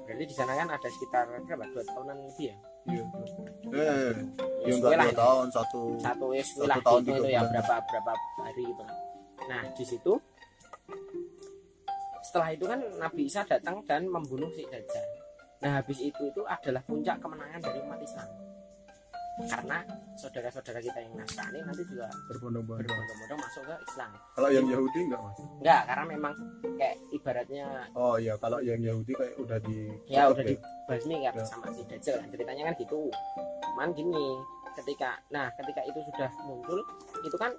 Berarti 0.03 0.23
di 0.27 0.35
sana 0.35 0.53
kan 0.59 0.67
ada 0.71 0.87
sekitar 0.91 1.23
berapa? 1.31 1.63
Dua 1.71 1.83
tahunan 1.87 2.17
lebih 2.27 2.51
ya 2.51 2.57
iya. 2.87 3.03
Eh 3.71 4.11
Ya, 4.67 4.75
enggak 4.75 4.99
lah 4.99 5.05
dua 5.07 5.13
ya. 5.15 5.15
tahun 5.15 5.47
satu 5.47 5.81
satu 5.95 6.25
Satu 6.43 6.67
lah 6.67 6.77
tahun 6.83 6.99
gitu 7.07 7.07
tiga 7.07 7.19
itu 7.23 7.27
ya 7.31 7.41
berapa 7.47 7.75
berapa 7.87 8.11
hari 8.43 8.63
gitu 8.67 8.83
nah 9.47 9.61
di 9.71 9.85
situ 9.87 10.13
setelah 12.19 12.49
itu 12.51 12.65
kan 12.67 12.79
Nabi 12.99 13.21
Isa 13.31 13.47
datang 13.47 13.79
dan 13.87 14.11
membunuh 14.11 14.51
si 14.51 14.67
Dajjal. 14.67 15.05
Nah 15.63 15.79
habis 15.79 16.03
itu 16.03 16.19
itu 16.27 16.41
adalah 16.43 16.83
puncak 16.83 17.15
kemenangan 17.23 17.63
dari 17.63 17.79
umat 17.87 18.03
Islam 18.03 18.27
karena 19.37 19.85
saudara-saudara 20.17 20.81
kita 20.81 20.97
yang 20.97 21.13
Nasrani 21.13 21.61
nanti 21.61 21.85
juga 21.85 22.09
berbondong-bondong 22.25 23.37
masuk 23.37 23.63
ke 23.63 23.75
Islam. 23.85 24.09
Kalau 24.33 24.49
yang 24.49 24.65
Yahudi 24.65 24.99
enggak 25.05 25.21
mas? 25.21 25.37
Enggak 25.61 25.81
karena 25.85 26.03
memang 26.09 26.33
kayak 26.73 26.95
ibaratnya 27.13 27.65
oh 27.93 28.17
iya 28.17 28.33
kalau 28.41 28.57
yang 28.57 28.81
Yahudi 28.81 29.13
kayak 29.13 29.37
udah 29.37 29.59
di 29.61 29.77
ya 30.09 30.33
udah 30.33 30.41
dibasmi 30.41 31.15
kan 31.21 31.33
Ya. 31.37 31.45
sama 31.45 31.69
si 31.69 31.85
Dajjal. 31.85 32.17
Kan 32.17 32.29
ceritanya 32.33 32.63
kan 32.65 32.75
gitu. 32.81 33.01
Cuman 33.61 33.89
gini 33.93 34.25
ketika 34.73 35.21
nah 35.29 35.53
ketika 35.53 35.81
itu 35.85 35.99
sudah 36.09 36.29
muncul 36.45 36.79
itu 37.21 37.37
kan 37.37 37.51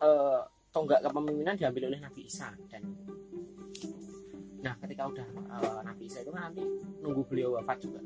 eh, 0.00 0.40
tonggak 0.70 1.02
kepemimpinan 1.02 1.58
diambil 1.58 1.90
oleh 1.90 1.98
Nabi 1.98 2.30
Isa 2.30 2.54
dan 2.70 2.82
nah 4.62 4.78
ketika 4.78 5.10
udah 5.10 5.26
eh, 5.26 5.80
Nabi 5.82 6.06
Isa 6.06 6.22
itu 6.22 6.30
kan 6.30 6.46
nanti 6.46 6.62
nunggu 7.02 7.26
beliau 7.26 7.58
wafat 7.58 7.82
juga. 7.82 7.98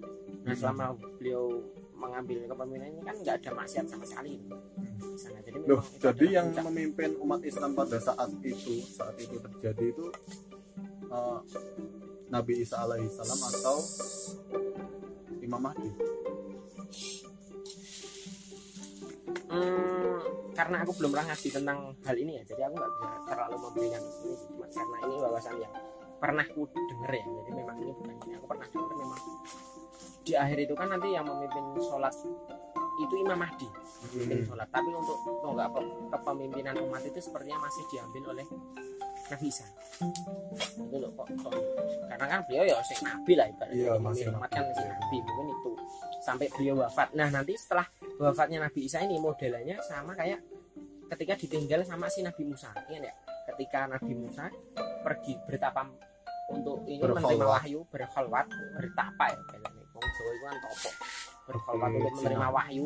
Nah 0.48 0.56
selama 0.56 0.96
beliau 1.20 1.60
mengambil 1.96 2.44
kepemimpinan 2.46 2.88
ini 2.92 3.02
kan 3.02 3.16
nggak 3.20 3.36
ada 3.42 3.50
maksiat 3.56 3.86
sama 3.88 4.04
sekali 4.04 4.38
sana 5.16 5.40
jadi 5.40 5.56
Loh, 5.64 5.82
jadi 5.96 6.26
yang 6.40 6.48
puncak. 6.52 6.64
memimpin 6.68 7.10
umat 7.24 7.40
Islam 7.42 7.72
pada 7.72 7.96
saat 7.96 8.30
itu, 8.44 8.84
saat 8.84 9.16
itu 9.16 9.36
terjadi 9.40 9.84
itu 9.90 10.04
eh, 11.08 11.38
Nabi 12.28 12.52
Isa 12.60 12.84
alaihissalam 12.84 13.40
atau 13.40 13.76
Imam 15.40 15.62
Mahdi. 15.62 15.90
Hmm, 19.46 20.18
karena 20.52 20.76
aku 20.82 20.92
belum 20.98 21.10
pernah 21.14 21.26
ngasih 21.32 21.50
tentang 21.54 21.94
hal 22.02 22.16
ini 22.18 22.40
ya 22.40 22.42
jadi 22.50 22.66
aku 22.66 22.74
nggak 22.76 22.92
bisa 22.98 23.06
terlalu 23.30 23.56
memberikan 23.62 24.02
ini 24.02 24.34
cuma 24.42 24.66
karena 24.66 24.96
ini 25.06 25.14
wawasan 25.22 25.56
yang 25.62 25.72
pernah 26.18 26.44
aku 26.44 26.60
denger 26.66 27.12
ya 27.14 27.24
jadi 27.24 27.50
memang 27.54 27.76
ini 27.78 27.92
bukan 27.94 28.14
ini 28.26 28.32
aku 28.34 28.46
pernah 28.50 28.66
denger 28.66 28.94
memang 28.98 29.20
di 30.26 30.34
akhir 30.34 30.58
itu 30.60 30.74
kan 30.74 30.90
nanti 30.90 31.14
yang 31.14 31.22
memimpin 31.22 31.62
sholat 31.78 32.10
itu 32.96 33.14
Imam 33.16 33.38
Mahdi 33.38 33.68
memimpin 34.10 34.38
Hmm. 34.42 34.46
sholat. 34.48 34.68
Tapi 34.68 34.90
untuk 34.90 35.16
tonggak 35.40 35.68
pe- 35.70 35.94
kepemimpinan 36.10 36.74
umat 36.82 37.02
itu 37.04 37.20
sepertinya 37.20 37.60
masih 37.60 37.82
diambil 37.88 38.34
oleh 38.34 38.46
Nabi 39.26 39.46
Isa 39.46 39.66
itu 40.76 40.96
loh 40.96 41.10
kok, 41.12 41.26
kok. 41.36 41.52
Karena 42.06 42.26
kan 42.26 42.38
beliau 42.46 42.62
ya 42.62 42.78
sing 42.84 43.00
nabi 43.02 43.32
lah 43.34 43.46
ibaratnya. 43.48 43.74
Iya, 43.76 43.92
masih 43.98 44.24
umat 44.30 44.48
kan 44.48 44.62
masih 44.64 44.86
nabi 44.86 45.16
mungkin 45.18 45.46
itu. 45.50 45.70
Sampai 46.20 46.46
beliau 46.48 46.74
wafat. 46.78 47.08
Nah 47.12 47.28
nanti 47.30 47.54
setelah 47.54 47.86
wafatnya 48.18 48.58
Nabi 48.60 48.80
Isa 48.84 48.98
ini 49.00 49.18
modelannya 49.18 49.78
sama 49.80 50.14
kayak 50.14 50.42
ketika 51.06 51.34
ditinggal 51.38 51.82
sama 51.82 52.06
si 52.06 52.22
Nabi 52.22 52.42
Musa. 52.44 52.70
Ingat 52.86 53.02
ya 53.02 53.14
ketika 53.46 53.86
Nabi 53.86 54.12
Musa 54.14 54.50
pergi 55.02 55.38
bertapa 55.42 55.86
untuk 56.46 56.86
ini 56.86 57.02
menerima 57.02 57.46
wahyu 57.46 57.82
berkholwat 57.86 58.46
bertapa 58.74 59.24
ya 59.26 59.38
Wong 59.96 60.10
Jawa 60.12 60.30
itu 60.30 60.44
kan 60.44 60.56
topo 60.60 60.90
berkholwat 61.46 61.88
Oke, 61.88 61.96
untuk 62.02 62.12
menerima 62.20 62.48
wahyu 62.50 62.84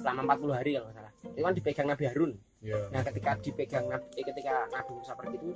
selama 0.00 0.20
40 0.34 0.58
hari 0.58 0.70
kalau 0.74 0.86
nggak 0.88 0.96
salah. 0.98 1.12
Itu 1.22 1.40
kan 1.44 1.54
dipegang 1.54 1.88
Nabi 1.88 2.04
Harun. 2.10 2.32
Ya. 2.62 2.78
nah 2.94 3.02
ketika 3.02 3.34
dipegang 3.42 3.90
Nabi 3.90 4.06
eh, 4.14 4.22
ketika 4.22 4.70
Nabi 4.70 4.90
Musa 4.94 5.18
pergi 5.18 5.34
itu 5.34 5.50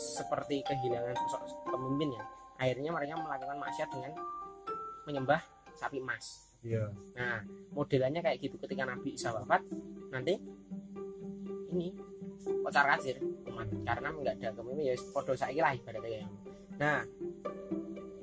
seperti 0.00 0.64
kehilangan 0.64 1.12
sosok 1.20 1.68
pemimpinnya 1.68 2.24
akhirnya 2.56 2.90
mereka 2.96 3.20
melakukan 3.20 3.60
maksiat 3.60 3.88
dengan 3.92 4.12
menyembah 5.04 5.40
sapi 5.76 6.00
emas. 6.00 6.48
Iya. 6.64 6.90
Nah, 7.14 7.44
modelannya 7.76 8.24
kayak 8.24 8.40
gitu. 8.42 8.56
Ketika 8.58 8.88
Nabi 8.88 9.14
Isa 9.14 9.30
wafat, 9.30 9.62
nanti 10.10 10.34
ini 11.70 11.92
kocar 12.64 12.88
kacir 12.96 13.20
umat. 13.46 13.68
Karena 13.84 14.08
nggak 14.10 14.34
ada 14.40 14.48
kepemimpinan 14.56 14.88
ya 14.90 14.94
podo 15.12 15.32
saiki 15.36 15.60
lah 15.60 15.76
ibaratnya 15.76 16.24
gitu. 16.24 16.34
Nah, 16.76 17.00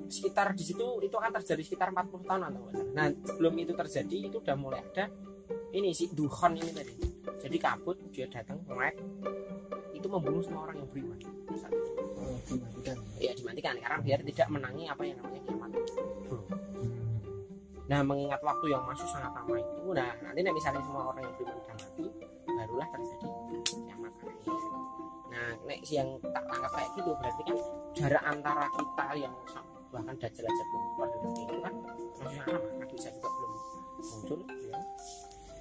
sekitar 0.08 0.52
di 0.52 0.64
situ 0.64 1.00
itu 1.00 1.16
akan 1.16 1.30
terjadi 1.40 1.62
sekitar 1.64 1.88
40 1.92 2.28
tahun 2.28 2.42
atau 2.48 2.58
nggak 2.60 2.72
salah. 2.74 2.92
Nah, 2.94 3.06
sebelum 3.24 3.54
itu 3.60 3.72
terjadi 3.72 4.16
itu 4.32 4.36
udah 4.40 4.56
mulai 4.56 4.80
ada 4.80 5.10
ini 5.74 5.90
si 5.90 6.10
dukhon 6.12 6.54
ini 6.56 6.70
tadi. 6.70 6.94
Jadi 7.44 7.56
kabut 7.60 7.98
dia 8.14 8.24
datang 8.30 8.62
melek 8.64 8.96
itu 9.92 10.06
membunuh 10.06 10.40
semua 10.44 10.68
orang 10.68 10.80
yang 10.80 10.88
beriman. 10.88 11.18
Oh, 12.24 12.38
dimatikan. 12.48 12.96
Ya 13.20 13.32
dimatikan 13.36 13.74
karena 13.80 13.98
biar 14.00 14.20
tidak 14.24 14.48
menangi 14.48 14.84
apa 14.88 15.02
yang 15.04 15.16
namanya 15.20 15.40
kiamat. 15.44 15.70
Hmm. 16.30 16.44
Nah 17.84 18.00
mengingat 18.00 18.40
waktu 18.40 18.66
yang 18.72 18.82
masih 18.88 19.04
sangat 19.12 19.32
lama 19.36 19.60
itu, 19.60 19.84
nah 19.92 20.08
nanti 20.24 20.40
misalnya 20.40 20.80
semua 20.80 21.12
orang 21.12 21.20
yang 21.20 21.34
beriman 21.36 21.56
sudah 21.60 21.76
mati, 21.76 22.06
barulah 22.48 22.88
terjadi 22.96 23.28
kiamat 23.68 24.12
akhir. 24.24 24.60
Nah 25.28 25.48
nek 25.68 25.78
yang 25.92 26.08
tak 26.22 26.44
tangkap 26.48 26.72
kayak 26.72 26.90
gitu 26.96 27.10
berarti 27.20 27.42
kan 27.44 27.56
jarak 27.92 28.22
antara 28.24 28.66
kita 28.72 29.06
yang 29.20 29.34
sam- 29.52 29.73
bahkan 29.94 30.14
dajjal 30.18 30.42
aja 30.44 30.64
belum 30.66 30.82
keluar 30.90 31.08
dari 31.08 31.28
itu 31.38 31.54
kan 31.62 31.74
masih 31.78 32.40
lama. 32.42 32.58
Nabi 32.74 32.94
Isa 32.98 33.08
juga 33.10 33.28
belum 33.30 33.52
muncul. 34.04 34.38
Ya. 34.66 34.78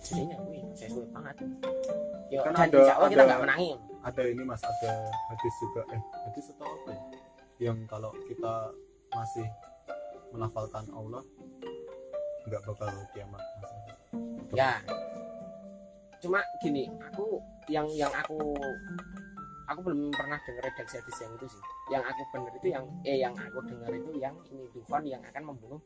Jadinya 0.03 0.37
wih, 0.43 0.61
saya 0.73 0.89
sulit 0.89 1.09
banget. 1.13 1.35
Ya, 2.27 2.39
Kan 2.41 2.53
ada- 2.57 2.91
Allah 2.91 3.09
kita 3.09 3.21
ada- 3.21 3.29
nggak 3.29 3.41
menangi. 3.45 3.71
Ada 4.03 4.21
ini 4.27 4.43
Mas, 4.43 4.59
ada 4.59 4.91
hadis 5.31 5.53
juga 5.63 5.81
eh 5.95 6.01
hadis 6.27 6.45
atau 6.51 6.67
apa 6.67 6.89
ya? 6.91 7.03
Yang 7.61 7.77
kalau 7.87 8.11
kita 8.27 8.53
masih 9.13 9.47
melafalkan 10.33 10.85
Allah 10.91 11.23
nggak 12.43 12.61
bakal 12.67 12.89
kiamat 13.13 13.39
Mas. 13.61 13.71
Ya, 14.51 14.81
cuma 16.19 16.41
gini 16.59 16.85
aku 17.01 17.39
yang 17.71 17.87
yang 17.89 18.11
aku 18.11 18.53
aku 19.67 19.79
belum 19.84 20.12
pernah 20.12 20.39
dengar 20.43 20.63
redaksi 20.67 20.96
hadis 21.00 21.17
yang 21.24 21.32
itu 21.38 21.48
sih. 21.50 21.62
Yang 21.91 22.03
aku 22.12 22.22
bener 22.36 22.53
itu 22.60 22.67
yang 22.72 22.86
eh 23.03 23.17
yang 23.20 23.34
aku 23.36 23.60
dengar 23.67 23.91
itu 23.91 24.12
yang 24.20 24.36
ini 24.51 24.65
Tuhan 24.74 25.03
yang 25.08 25.22
akan 25.24 25.43
membunuh 25.53 25.82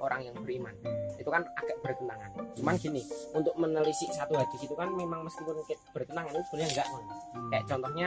orang 0.00 0.20
yang 0.24 0.34
beriman. 0.36 0.74
Itu 1.16 1.28
kan 1.28 1.44
agak 1.56 1.76
bertentangan. 1.84 2.30
Cuman 2.56 2.74
gini 2.80 3.02
untuk 3.32 3.54
menelisik 3.56 4.10
satu 4.12 4.36
hadis 4.36 4.60
itu 4.60 4.74
kan 4.76 4.88
memang 4.92 5.24
meskipun 5.24 5.56
bertentangan 5.92 6.32
itu 6.32 6.44
sebenarnya 6.52 6.70
enggak 6.72 6.86
Mon. 6.92 7.04
kayak 7.52 7.64
contohnya 7.68 8.06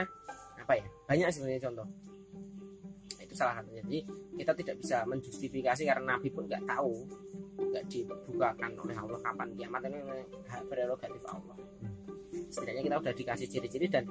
apa 0.58 0.72
ya? 0.78 0.86
Banyak 1.10 1.28
sebenarnya 1.30 1.62
contoh. 1.70 1.86
Itu 3.20 3.34
salah 3.34 3.54
satunya. 3.60 3.82
Jadi 3.84 4.00
kita 4.38 4.52
tidak 4.54 4.76
bisa 4.82 4.96
menjustifikasi 5.06 5.82
karena 5.86 6.04
Nabi 6.16 6.28
pun 6.30 6.46
nggak 6.46 6.64
tahu 6.66 6.94
nggak 7.54 7.84
dibukakan 7.90 8.70
oleh 8.78 8.96
Allah 8.98 9.18
kapan 9.22 9.48
kiamat 9.58 9.82
ini 9.86 9.98
hak 10.46 10.62
prerogatif 10.70 11.22
Allah. 11.26 11.56
Setidaknya 12.50 12.82
kita 12.86 12.96
udah 13.02 13.14
dikasih 13.14 13.46
ciri-ciri 13.50 13.86
dan 13.90 14.06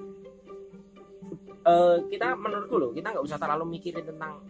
eh, 1.63 1.97
kita 2.11 2.27
menurutku 2.35 2.75
loh 2.79 2.91
kita 2.91 3.15
nggak 3.15 3.25
usah 3.25 3.39
terlalu 3.39 3.79
mikirin 3.79 4.03
tentang 4.03 4.43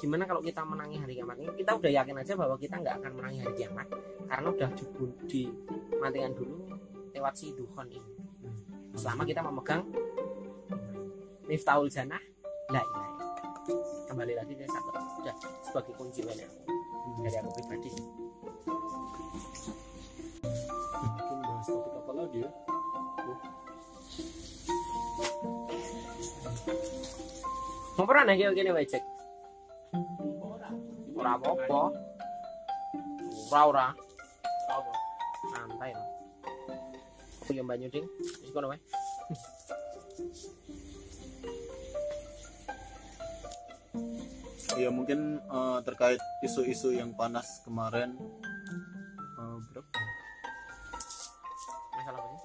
gimana 0.00 0.24
kalau 0.24 0.40
kita 0.40 0.64
menangi 0.64 0.96
hari 0.96 1.12
kiamat. 1.20 1.36
Ini 1.36 1.52
kita 1.60 1.76
udah 1.76 1.90
yakin 1.92 2.16
aja 2.16 2.32
bahwa 2.32 2.56
kita 2.56 2.74
nggak 2.80 2.94
akan 3.04 3.12
menangi 3.20 3.38
hari 3.44 3.54
kiamat 3.60 3.86
karena 4.24 4.48
udah 4.48 4.68
dibun- 4.72 5.18
dimatikan 5.28 6.32
dulu 6.32 6.56
lewat 7.12 7.34
si 7.36 7.52
dukhon 7.52 7.88
ini. 7.92 8.12
Selama 8.96 9.22
kita 9.28 9.44
memegang 9.44 9.84
miftahul 11.44 11.92
jannah 11.92 12.20
la 12.72 12.80
ilaha 12.80 13.10
kembali 14.08 14.34
lagi 14.40 14.52
dari 14.56 14.70
satu 14.72 14.88
udah 15.20 15.36
sebagai 15.60 15.92
kunci 16.00 16.24
dari 16.24 16.42
aku 16.48 16.60
dari 17.20 17.36
aku 17.36 17.50
pribadi. 17.60 17.90
Mungkin 21.00 21.36
bahas 21.44 21.68
topik 21.68 21.92
apa 21.92 22.12
lagi 22.16 22.38
ya 22.40 22.69
mau 28.00 28.08
pernah 28.08 28.32
nih 28.32 28.48
kayak 28.48 28.56
gini 28.56 28.72
wajek 28.72 29.04
ora 31.20 31.36
apa-apa. 31.36 31.92
Ora 33.52 33.60
ora. 33.68 33.86
Santai 35.52 35.92
aku 37.44 37.52
yang 37.52 37.68
banyu 37.68 37.92
ding 37.92 38.08
wis 38.40 38.48
kono 38.56 38.72
wae. 38.72 38.80
Ya 44.80 44.88
mungkin 44.88 45.44
eh, 45.44 45.78
terkait 45.84 46.24
isu-isu 46.40 46.96
yang 46.96 47.12
panas 47.12 47.60
kemarin. 47.68 48.16
Eh, 49.36 49.56
berapa 49.76 50.00
masalah 52.00 52.24
apa 52.24 52.36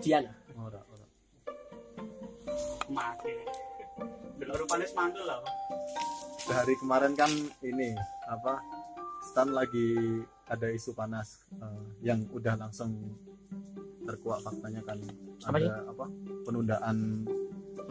sih 0.00 0.47
lah 5.24 5.40
hari 6.48 6.74
kemarin 6.80 7.12
kan 7.12 7.30
ini 7.60 7.92
apa 8.28 8.60
Stan 9.24 9.52
lagi 9.52 10.22
ada 10.48 10.72
isu 10.72 10.96
panas 10.96 11.44
eh, 11.60 11.82
yang 12.00 12.24
udah 12.32 12.56
langsung 12.56 12.96
terkuak 14.08 14.40
faktanya 14.40 14.80
kan. 14.86 14.96
Apa 15.44 15.56
ada 15.60 15.84
apa 15.84 16.06
penundaan 16.48 17.28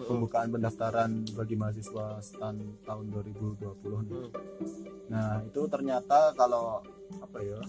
pembukaan 0.06 0.50
pendaftaran 0.50 1.26
bagi 1.38 1.54
mahasiswa 1.58 2.18
STAN 2.22 2.82
tahun 2.86 3.06
2020 3.14 4.10
nih. 4.10 4.18
Hmm. 4.18 4.32
Nah 5.14 5.42
itu 5.46 5.62
ternyata 5.70 6.34
kalau 6.34 6.82
apa 7.22 7.38
ya 7.42 7.62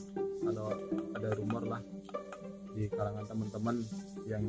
kalau 0.45 0.73
ada 1.13 1.29
rumor 1.37 1.63
lah 1.69 1.81
di 2.73 2.89
kalangan 2.89 3.27
teman-teman 3.29 3.77
yang 4.25 4.45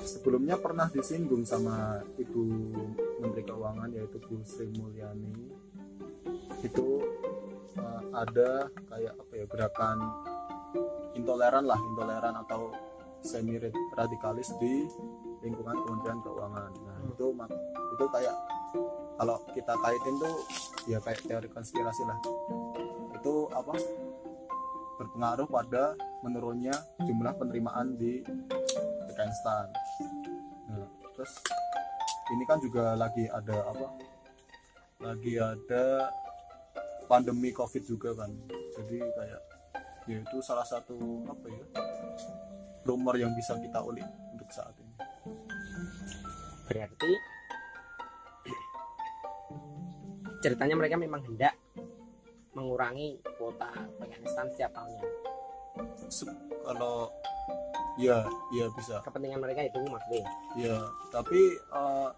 sebelumnya 0.00 0.56
pernah 0.56 0.88
disinggung 0.88 1.44
sama 1.44 2.00
Ibu 2.16 2.44
Menteri 3.20 3.42
Keuangan 3.44 3.92
yaitu 3.92 4.16
Bu 4.24 4.40
Sri 4.40 4.72
Mulyani 4.72 5.52
itu 6.64 6.86
eh, 7.76 8.02
ada 8.16 8.72
kayak 8.88 9.14
apa 9.18 9.32
ya 9.36 9.46
gerakan 9.50 9.98
intoleran 11.12 11.64
lah 11.68 11.80
intoleran 11.92 12.34
atau 12.46 12.72
semi 13.22 13.60
radikalis 13.94 14.50
di 14.58 14.88
lingkungan 15.44 15.76
Kementerian 15.84 16.20
Keuangan. 16.24 16.70
Nah 16.82 16.92
Hmm. 17.02 17.12
itu 17.12 17.26
itu 17.98 18.04
kayak 18.08 18.36
kalau 19.18 19.36
kita 19.52 19.74
kaitin 19.82 20.14
tuh 20.18 20.34
ya 20.88 20.98
kayak 21.02 21.20
teori 21.26 21.48
konspirasi 21.50 22.02
lah 22.08 22.18
itu 23.14 23.34
apa 23.54 23.74
berpengaruh 24.98 25.46
pada 25.50 25.94
menurunnya 26.22 26.74
jumlah 27.02 27.34
penerimaan 27.38 27.98
di 27.98 28.22
PKN 29.12 29.32
STAN. 29.34 29.66
Nah, 29.70 29.81
terus 31.22 31.38
ini 32.34 32.42
kan 32.50 32.58
juga 32.58 32.98
lagi 32.98 33.30
ada 33.30 33.70
apa? 33.70 33.86
Lagi 34.98 35.38
ada 35.38 36.10
pandemi 37.06 37.54
covid 37.54 37.86
juga 37.86 38.10
kan. 38.18 38.34
Jadi 38.50 38.98
kayak 38.98 39.42
ya 40.10 40.18
itu 40.18 40.42
salah 40.42 40.66
satu 40.66 41.22
apa 41.30 41.46
ya 41.46 41.62
rumor 42.82 43.14
yang 43.14 43.30
bisa 43.38 43.54
kita 43.54 43.78
ulik 43.86 44.02
untuk 44.34 44.50
saat 44.50 44.74
ini. 44.82 44.94
Berarti 46.66 47.12
ceritanya 50.42 50.74
mereka 50.74 50.98
memang 50.98 51.22
hendak 51.22 51.54
mengurangi 52.50 53.22
kuota 53.38 53.70
Afghanistan 54.02 54.50
setiap 54.50 54.74
tahunnya? 54.74 55.06
Se- 56.10 56.42
kalau 56.66 57.14
ya 58.00 58.24
ya 58.54 58.66
bisa. 58.72 59.00
Kepentingan 59.04 59.40
mereka 59.40 59.60
itu 59.66 59.78
maksudnya 59.84 60.24
ya 60.56 60.76
tapi 61.12 61.40
eh, 61.56 62.10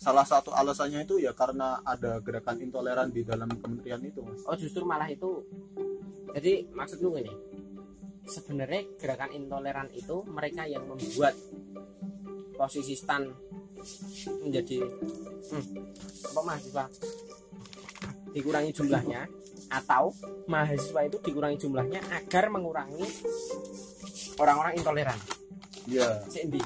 salah 0.00 0.26
satu 0.26 0.52
alasannya 0.52 1.06
itu 1.06 1.22
ya 1.22 1.32
karena 1.32 1.80
ada 1.86 2.20
gerakan 2.20 2.60
intoleran 2.60 3.08
di 3.08 3.24
dalam 3.24 3.48
kementerian 3.48 4.02
itu 4.04 4.20
mas. 4.20 4.42
Oh 4.44 4.56
justru 4.56 4.84
malah 4.84 5.08
itu 5.08 5.44
jadi 6.34 6.66
maksudku 6.74 7.14
ini 7.14 7.34
sebenarnya 8.24 8.82
gerakan 8.98 9.30
intoleran 9.36 9.88
itu 9.92 10.24
mereka 10.26 10.64
yang 10.64 10.88
membuat 10.88 11.36
posisi 12.56 12.96
stan 12.96 13.28
menjadi 14.40 14.80
hmm, 15.52 15.66
apa 16.32 16.40
mahasiswa? 16.40 16.84
Dikurangi 18.34 18.70
jumlahnya 18.74 19.30
atau 19.70 20.10
mahasiswa 20.50 21.00
itu 21.06 21.16
dikurangi 21.22 21.58
jumlahnya 21.60 22.00
agar 22.12 22.50
mengurangi 22.50 23.06
orang-orang 24.38 24.74
intoleran. 24.78 25.18
Ya 25.84 26.22
Sendi 26.32 26.62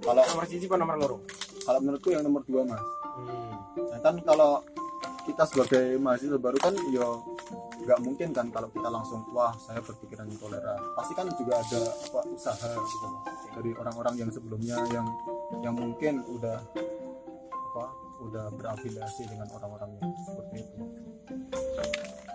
kalau 0.00 0.22
nomor 0.24 0.44
siji 0.48 0.66
apa 0.66 0.76
nomor 0.80 0.96
loro? 0.96 1.16
Kalau 1.60 1.78
menurutku 1.84 2.08
yang 2.10 2.24
nomor 2.24 2.42
dua 2.48 2.64
mas. 2.64 2.80
Hmm. 3.20 3.52
Nah, 3.76 4.00
kan 4.00 4.14
kalau 4.24 4.64
kita 5.28 5.44
sebagai 5.44 6.00
mahasiswa 6.00 6.40
baru 6.40 6.56
kan 6.56 6.74
ya 6.90 7.06
nggak 7.80 7.98
mungkin 8.00 8.28
kan 8.32 8.48
kalau 8.48 8.68
kita 8.72 8.88
langsung 8.88 9.20
wah 9.36 9.52
saya 9.60 9.84
berpikiran 9.84 10.26
intoleran. 10.32 10.80
Pasti 10.96 11.12
kan 11.12 11.28
juga 11.36 11.60
ada 11.60 11.80
apa 11.92 12.20
usaha 12.32 12.70
gitu 12.72 13.08
dari 13.60 13.70
orang-orang 13.76 14.14
yang 14.24 14.30
sebelumnya 14.32 14.76
yang 14.88 15.06
yang 15.60 15.74
mungkin 15.76 16.24
udah 16.24 16.58
apa 17.52 17.84
udah 18.24 18.46
berafiliasi 18.56 19.28
dengan 19.28 19.48
orang-orang 19.52 20.00
yang 20.00 20.10
seperti 20.24 20.64
itu. 20.64 20.82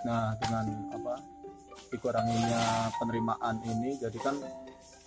Nah 0.06 0.38
dengan 0.38 0.66
apa 0.94 1.14
dikuranginya 1.90 2.94
penerimaan 3.02 3.58
ini 3.66 3.98
jadi 3.98 4.18
kan 4.22 4.38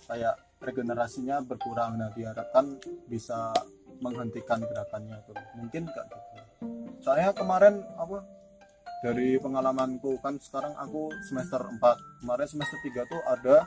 kayak 0.09 0.35
regenerasinya 0.59 1.45
berkurang. 1.45 2.01
Nah 2.01 2.09
diharapkan 2.11 2.81
bisa 3.05 3.53
menghentikan 4.01 4.59
gerakannya 4.63 5.21
tuh 5.27 5.37
mungkin 5.55 5.85
nggak 5.87 6.05
gitu. 6.09 6.31
Soalnya 7.03 7.31
kemarin 7.31 7.83
apa 7.95 8.25
dari 8.99 9.39
pengalamanku 9.39 10.19
kan 10.19 10.35
sekarang 10.43 10.75
aku 10.75 11.07
semester 11.31 11.63
4 11.63 11.79
kemarin 12.19 12.47
semester 12.47 12.79
3 12.83 13.07
tuh 13.07 13.21
ada 13.23 13.57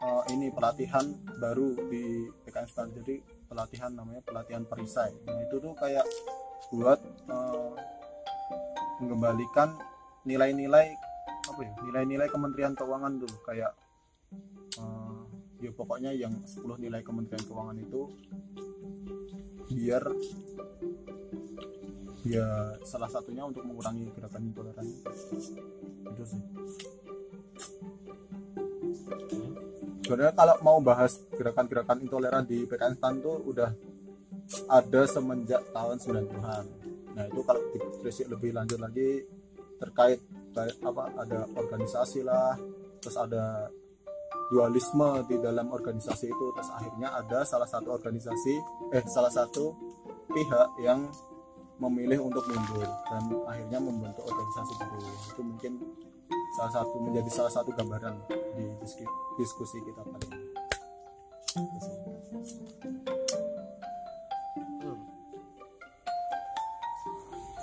eh, 0.00 0.22
ini 0.32 0.48
pelatihan 0.48 1.04
baru 1.36 1.76
di 1.92 2.28
PKN 2.44 2.68
STAN 2.68 2.88
jadi 2.96 3.20
pelatihan 3.48 3.92
namanya 3.92 4.24
pelatihan 4.24 4.64
perisai. 4.64 5.12
Nah 5.28 5.44
itu 5.44 5.60
tuh 5.60 5.76
kayak 5.76 6.04
buat 6.72 7.00
eh, 7.28 7.72
mengembalikan 9.00 9.76
nilai-nilai 10.24 10.86
apa 11.40 11.60
ya 11.64 11.72
nilai-nilai 11.88 12.28
Kementerian 12.28 12.76
Keuangan 12.76 13.20
tuh. 13.20 13.32
Kayak 13.44 13.76
ya 15.60 15.70
pokoknya 15.76 16.10
yang 16.16 16.32
10 16.44 16.64
nilai 16.80 17.04
Kementerian 17.04 17.44
Keuangan 17.44 17.76
itu 17.76 18.08
biar 19.70 20.02
ya 22.26 22.76
salah 22.84 23.08
satunya 23.08 23.46
untuk 23.46 23.64
mengurangi 23.64 24.12
gerakan 24.12 24.42
intoleran 24.50 24.86
itu 24.88 26.24
sih. 26.24 26.42
Sebenarnya 30.04 30.34
kalau 30.34 30.56
mau 30.66 30.78
bahas 30.82 31.22
gerakan-gerakan 31.30 32.02
intoleran 32.02 32.42
di 32.42 32.66
PKN 32.66 32.98
STAN 32.98 33.14
tuh 33.22 33.46
udah 33.46 33.70
ada 34.66 35.02
semenjak 35.06 35.62
tahun 35.70 35.96
90-an 36.02 36.64
nah 37.10 37.24
itu 37.26 37.40
kalau 37.42 37.62
ditelisik 37.74 38.26
lebih 38.30 38.54
lanjut 38.54 38.78
lagi 38.78 39.26
terkait 39.78 40.18
apa 40.82 41.02
ada 41.18 41.46
organisasi 41.54 42.26
lah 42.26 42.54
terus 43.02 43.16
ada 43.18 43.70
dualisme 44.50 45.24
di 45.30 45.38
dalam 45.38 45.70
organisasi 45.70 46.26
itu. 46.26 46.44
Terus 46.58 46.70
akhirnya 46.74 47.08
ada 47.14 47.46
salah 47.46 47.70
satu 47.70 47.94
organisasi 47.94 48.54
eh 48.92 49.04
salah 49.06 49.30
satu 49.30 49.72
pihak 50.30 50.68
yang 50.82 51.06
memilih 51.80 52.28
untuk 52.28 52.44
mundur 52.50 52.84
dan 53.08 53.24
akhirnya 53.48 53.78
membentuk 53.80 54.26
organisasi 54.26 54.72
baru. 54.76 54.98
Itu 55.32 55.42
mungkin 55.46 55.72
salah 56.58 56.72
satu 56.82 56.94
menjadi 57.00 57.30
salah 57.32 57.52
satu 57.54 57.70
gambaran 57.72 58.14
di 58.58 58.66
diskusi 59.38 59.78
kita 59.80 60.02
kali 60.04 60.26
ini. 60.28 60.48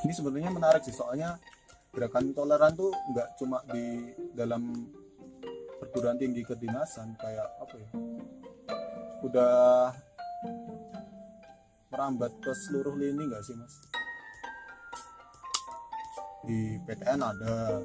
Ini 0.07 0.13
sebenarnya 0.15 0.51
menarik 0.55 0.87
sih 0.87 0.95
soalnya 0.95 1.35
gerakan 1.91 2.31
toleran 2.31 2.73
tuh 2.79 2.93
nggak 3.11 3.27
cuma 3.41 3.59
di 3.67 4.13
dalam 4.31 4.87
perguruan 5.87 6.19
tinggi 6.19 6.43
kedinasan 6.43 7.15
kayak 7.15 7.47
apa 7.63 7.75
ya? 7.79 7.89
Udah 9.23 9.55
merambat 11.89 12.35
ke 12.43 12.51
seluruh 12.51 12.93
lini 12.99 13.31
nggak 13.31 13.43
sih 13.47 13.55
mas? 13.55 13.73
Di 16.43 16.75
PTN 16.83 17.19
ada 17.23 17.81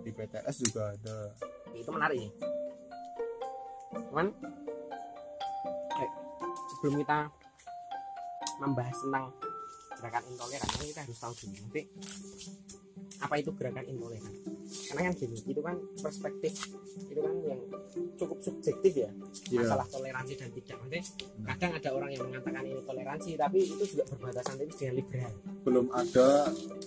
di 0.00 0.10
PTS 0.14 0.56
juga 0.70 0.94
ada. 0.94 1.16
Itu 1.74 1.90
menarik. 1.90 2.30
Cuman 4.10 4.26
eh, 5.98 6.10
sebelum 6.78 7.02
kita 7.02 7.26
membahas 8.62 8.96
tentang 9.02 9.26
gerakan 10.00 10.24
intoleran 10.32 10.70
kita 10.80 11.00
harus 11.04 11.18
tahu 11.20 11.32
dulu 11.36 11.54
nanti 11.60 11.82
apa 13.20 13.34
itu 13.36 13.52
gerakan 13.52 13.84
intoleran? 13.84 14.32
Karena 14.88 15.10
kan 15.10 15.14
gini 15.14 15.36
itu 15.44 15.60
kan 15.60 15.76
perspektif 15.98 16.52
itu 17.10 17.20
kan 17.20 17.34
yang 17.42 17.60
cukup 18.16 18.38
subjektif 18.38 18.92
ya 18.96 19.10
Iya. 19.50 19.66
masalah 19.66 19.86
toleransi 19.90 20.34
dan 20.38 20.50
tidak. 20.54 20.76
Nanti 20.78 20.98
kadang 21.42 21.72
ada 21.74 21.88
orang 21.90 22.10
yang 22.14 22.22
mengatakan 22.24 22.62
ini 22.64 22.80
toleransi 22.80 23.30
tapi 23.34 23.58
itu 23.66 23.84
juga 23.84 24.04
berbatasan 24.08 24.54
tipis 24.56 24.76
dengan 24.78 24.94
liberal. 24.98 25.32
Belum 25.66 25.86
ada 25.90 26.28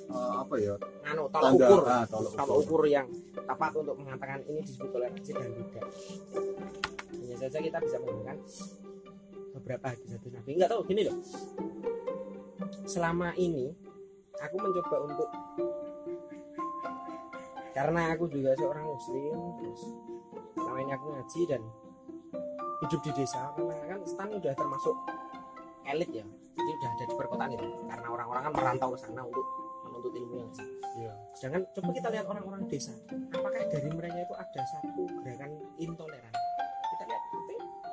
eh, 0.10 0.34
apa 0.40 0.56
ya 0.58 0.74
anu 1.06 1.24
tolak 1.28 1.52
tanda. 1.54 1.68
ukur. 1.68 1.84
Ah, 1.86 2.04
tolak 2.08 2.32
ukur. 2.34 2.56
ukur 2.64 2.82
yang 2.88 3.08
tepat 3.36 3.72
untuk 3.76 3.96
mengatakan 4.00 4.40
ini 4.48 4.60
disebut 4.64 4.90
toleransi 4.90 5.32
dan 5.36 5.50
tidak. 5.54 5.86
Hanya 7.14 7.36
saja 7.38 7.58
kita 7.60 7.78
bisa 7.78 7.96
menggunakan 8.00 8.38
beberapa 9.54 9.86
hadis-hadis 9.92 10.32
nabi 10.34 10.50
nggak 10.58 10.72
tahu 10.72 10.82
gini 10.88 11.02
loh. 11.06 11.18
Selama 12.84 13.32
ini 13.36 13.70
aku 14.40 14.56
mencoba 14.58 14.98
untuk 15.04 15.30
karena 17.74 18.14
aku 18.14 18.30
juga 18.30 18.54
seorang 18.56 18.86
muslim 18.86 19.36
terus 19.60 19.82
namanya 20.58 20.94
aku 20.98 21.06
ngaji 21.14 21.42
dan 21.50 21.62
hidup 22.86 23.00
di 23.02 23.12
desa. 23.18 23.52
Karena 23.58 23.86
kan 23.90 24.00
stan 24.06 24.30
udah 24.30 24.54
termasuk 24.54 24.96
elit 25.90 26.10
ya 26.14 26.26
jadi 26.54 26.70
udah 26.80 26.90
ada 26.94 27.04
di 27.10 27.16
perkotaan 27.18 27.52
itu. 27.58 27.68
Karena 27.90 28.08
orang-orang 28.08 28.42
kan 28.46 28.54
merantau 28.54 28.90
ke 28.94 29.00
sana 29.02 29.22
untuk 29.26 29.46
menuntut 29.84 30.14
ilmu 30.16 30.36
yang 30.40 30.52
sih 30.56 30.68
Iya. 30.94 31.14
sedangkan 31.34 31.64
coba 31.74 31.90
kita 31.90 32.08
lihat 32.14 32.26
orang-orang 32.30 32.70
desa 32.70 32.94
apakah 33.34 33.66
dari 33.66 33.90
mereka 33.90 34.18
itu 34.30 34.36
ada 34.38 34.62
satu 34.62 35.04
gerakan 35.26 35.52
intoleran? 35.82 36.34
Kita 36.94 37.04
lihat 37.10 37.24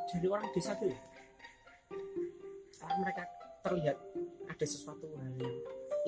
dari 0.04 0.26
orang 0.28 0.46
desa 0.52 0.76
dulu 0.76 0.96
apakah 2.76 2.96
mereka 3.00 3.22
terlihat 3.60 3.96
ada 4.48 4.66
sesuatu 4.68 5.06
hal 5.16 5.32
yang 5.38 5.56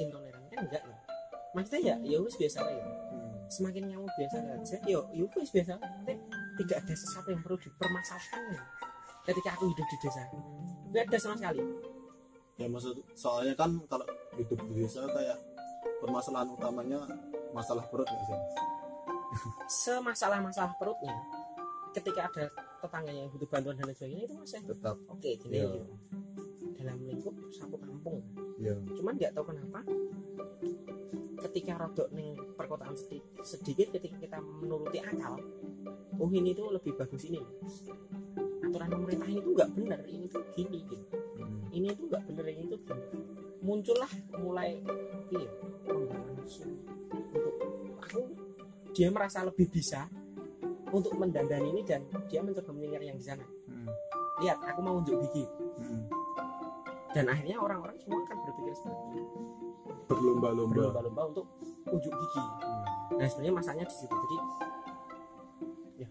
intoleran 0.00 0.42
kan 0.52 0.58
enggak 0.68 0.82
loh. 0.85 1.00
Maksudnya 1.56 1.80
ya 1.80 1.94
ya 2.00 2.18
wis 2.20 2.37
biasa 2.37 2.58
aja. 2.64 2.80
Hmm. 2.80 3.12
Semakin 3.52 3.92
kamu 3.92 4.08
biasa 4.08 4.36
aja 4.40 4.76
yo 4.88 5.04
yo 5.12 5.28
wis 5.36 5.52
biasa 5.52 5.76
nanti 5.76 6.16
tidak 6.56 6.76
ada 6.80 6.94
sesuatu 6.96 7.28
yang 7.28 7.42
perlu 7.44 7.60
dipermasalahkan 7.60 8.40
ya. 8.56 8.62
ketika 9.22 9.48
aku 9.52 9.64
hidup 9.68 9.86
di 9.86 9.96
desa 10.00 10.22
nggak 10.88 11.02
ada 11.06 11.16
sama 11.20 11.34
sekali 11.36 11.60
ya 12.56 12.66
maksud 12.68 12.96
soalnya 13.12 13.52
kan 13.52 13.70
kalau 13.86 14.06
hidup 14.34 14.58
di 14.64 14.72
desa 14.80 15.04
kayak 15.04 15.36
permasalahan 16.00 16.48
utamanya 16.50 16.98
masalah 17.52 17.84
perut 17.86 18.08
nggak 18.08 18.24
sih 18.24 18.34
Mas? 18.34 18.54
semasalah-masalah 19.68 20.72
perutnya 20.76 21.12
ketika 21.92 22.28
ada 22.28 22.44
tetangganya 22.80 23.28
yang 23.28 23.32
butuh 23.32 23.48
bantuan 23.48 23.76
dan 23.76 23.84
lain 23.86 23.96
sebagainya 23.96 24.24
itu 24.26 24.34
masih 24.34 24.60
tetap 24.64 24.96
oke 25.06 25.30
gini 25.38 25.54
Iya. 25.54 25.66
gitu. 25.76 25.92
Dalam 26.83 27.01
lingkup 27.07 27.35
satu 27.55 27.79
kampung. 27.79 28.21
Ya 28.59 28.75
cuman 28.99 29.14
nggak 29.16 29.33
tahu 29.38 29.55
kenapa 29.55 29.81
ketika 31.49 31.73
rodok 31.79 32.09
nih 32.14 32.38
perkotaan 32.55 32.95
sedi- 32.95 33.27
sedikit 33.42 33.99
ketika 33.99 34.16
kita 34.18 34.38
menuruti 34.38 35.03
akal 35.03 35.42
oh 36.23 36.31
ini 36.31 36.55
tuh 36.55 36.71
lebih 36.71 36.95
bagus 36.95 37.27
ini. 37.27 37.42
Aturan 38.62 38.88
pemerintah 38.95 39.27
ini 39.27 39.40
tuh 39.42 39.53
nggak 39.59 39.71
benar 39.75 40.01
ini 40.07 40.27
tuh 40.31 40.42
gini 40.55 40.79
gitu. 40.87 41.07
Hmm. 41.42 41.66
ini 41.75 41.88
tuh 41.99 42.07
nggak 42.07 42.23
benar 42.31 42.47
ini 42.47 42.64
tuh 42.71 42.81
gini. 42.87 43.05
Muncullah 43.62 44.12
mulai 44.38 44.79
iya 45.35 45.51
membangun 45.87 46.35
nafsu 46.38 46.66
untuk 47.11 47.55
aku 48.03 48.21
dia 48.92 49.09
merasa 49.09 49.42
lebih 49.42 49.66
bisa 49.73 50.07
untuk 50.92 51.16
mendandani 51.16 51.73
ini 51.73 51.83
dan 51.83 52.05
dia 52.29 52.45
mencoba 52.45 52.71
menyingkir 52.71 53.03
yang 53.09 53.18
di 53.18 53.25
sana. 53.25 53.47
Hmm. 53.66 53.88
lihat 54.45 54.59
aku 54.62 54.81
mau 54.85 55.01
unjuk 55.01 55.16
gigi. 55.27 55.45
Hmm. 55.81 56.12
Dan 57.12 57.25
akhirnya 57.29 57.57
orang-orang 57.61 57.96
semua 58.01 58.25
akan 58.25 58.37
berpikir 58.48 58.75
seperti 58.77 59.20
itu. 59.20 59.38
Berlomba-lomba. 60.09 60.75
Berlomba-lomba 60.75 61.22
untuk 61.29 61.46
unjuk 61.88 62.12
gigi. 62.12 62.40
Hmm. 62.42 63.20
nah 63.20 63.27
sebenarnya 63.29 63.55
masanya 63.55 63.85
di 63.85 63.94
situ. 63.94 64.16
Jadi 64.16 64.37
ya 66.01 66.07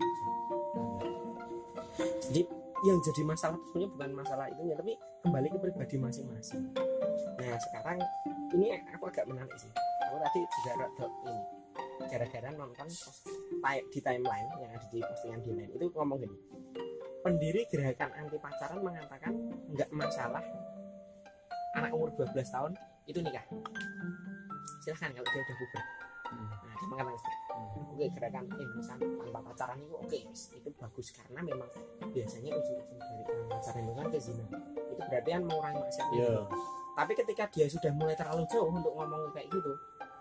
jadi 2.21 2.41
yang 2.81 2.97
jadi 3.01 3.21
masalah 3.25 3.57
itu 3.57 3.65
sebenarnya 3.73 3.89
bukan 3.93 4.11
masalah 4.17 4.45
itunya 4.49 4.75
tapi 4.77 4.93
kembali 5.25 5.47
ke 5.49 5.57
pribadi 5.57 5.95
masing-masing. 5.97 6.61
Nah 7.37 7.57
sekarang 7.69 7.97
ini 8.53 8.77
aku 8.93 9.09
agak 9.09 9.25
menarik 9.25 9.53
sih. 9.57 9.69
Aku 10.07 10.15
tadi 10.21 10.39
juga 10.45 10.71
rada 10.85 11.05
ini 11.25 11.61
gara-gara 12.09 12.49
nonton 12.53 12.87
post- 12.89 13.29
di 13.93 13.99
timeline 14.01 14.49
yang 14.57 14.71
ada 14.73 14.87
di 14.89 14.99
postingan 14.99 15.39
di 15.45 15.51
line 15.53 15.71
itu 15.77 15.85
ngomong 15.93 16.17
gini 16.17 16.37
pendiri 17.21 17.61
gerakan 17.69 18.09
anti 18.17 18.37
pacaran 18.41 18.81
mengatakan 18.81 19.33
nggak 19.69 19.89
masalah 19.93 20.41
anak 21.73 21.91
umur 21.91 22.09
12 22.13 22.31
tahun 22.45 22.71
itu 23.05 23.19
nikah 23.19 23.45
silahkan 24.81 25.09
kalau 25.11 25.27
dia 25.27 25.41
udah 25.41 25.57
puber 25.57 25.83
Hmm. 26.31 26.47
nah 26.47 26.71
dia 26.79 26.87
mengatakan 26.87 27.19
seperti 27.19 27.35
itu. 27.35 27.51
Hmm. 27.51 27.91
oke 27.91 28.05
gerakan 28.15 28.43
insan 28.55 28.99
tanpa 29.03 29.39
pacaran 29.43 29.77
itu 29.83 29.95
oke 29.99 30.19
itu 30.31 30.69
bagus 30.79 31.07
karena 31.11 31.39
memang 31.43 31.69
biasanya 32.07 32.51
ujung-ujung 32.55 32.99
dari 33.03 33.23
pacaran 33.51 33.83
itu 33.83 33.91
kan 33.91 34.07
ke 34.07 34.19
zina 34.23 34.45
itu 34.71 35.01
berarti 35.01 35.29
kan 35.29 35.41
mengurangi 35.43 35.79
maksiat 35.83 36.07
itu. 36.07 36.41
tapi 36.95 37.11
ketika 37.19 37.43
dia 37.51 37.67
sudah 37.67 37.91
mulai 37.91 38.15
terlalu 38.15 38.47
jauh 38.47 38.71
untuk 38.71 38.95
ngomong 38.95 39.35
kayak 39.35 39.51
gitu 39.51 39.71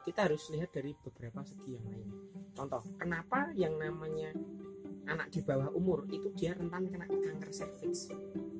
kita 0.02 0.20
harus 0.26 0.42
lihat 0.50 0.70
dari 0.74 0.90
beberapa 0.98 1.46
segi 1.46 1.70
yang 1.78 1.86
lain 1.86 2.08
contoh 2.58 2.82
kenapa 2.98 3.38
yang 3.54 3.78
namanya 3.78 4.34
anak 5.06 5.30
di 5.30 5.46
bawah 5.46 5.70
umur 5.70 6.10
itu 6.10 6.26
dia 6.34 6.58
rentan 6.58 6.90
kena 6.90 7.06
kanker 7.06 7.54
serviks 7.54 8.10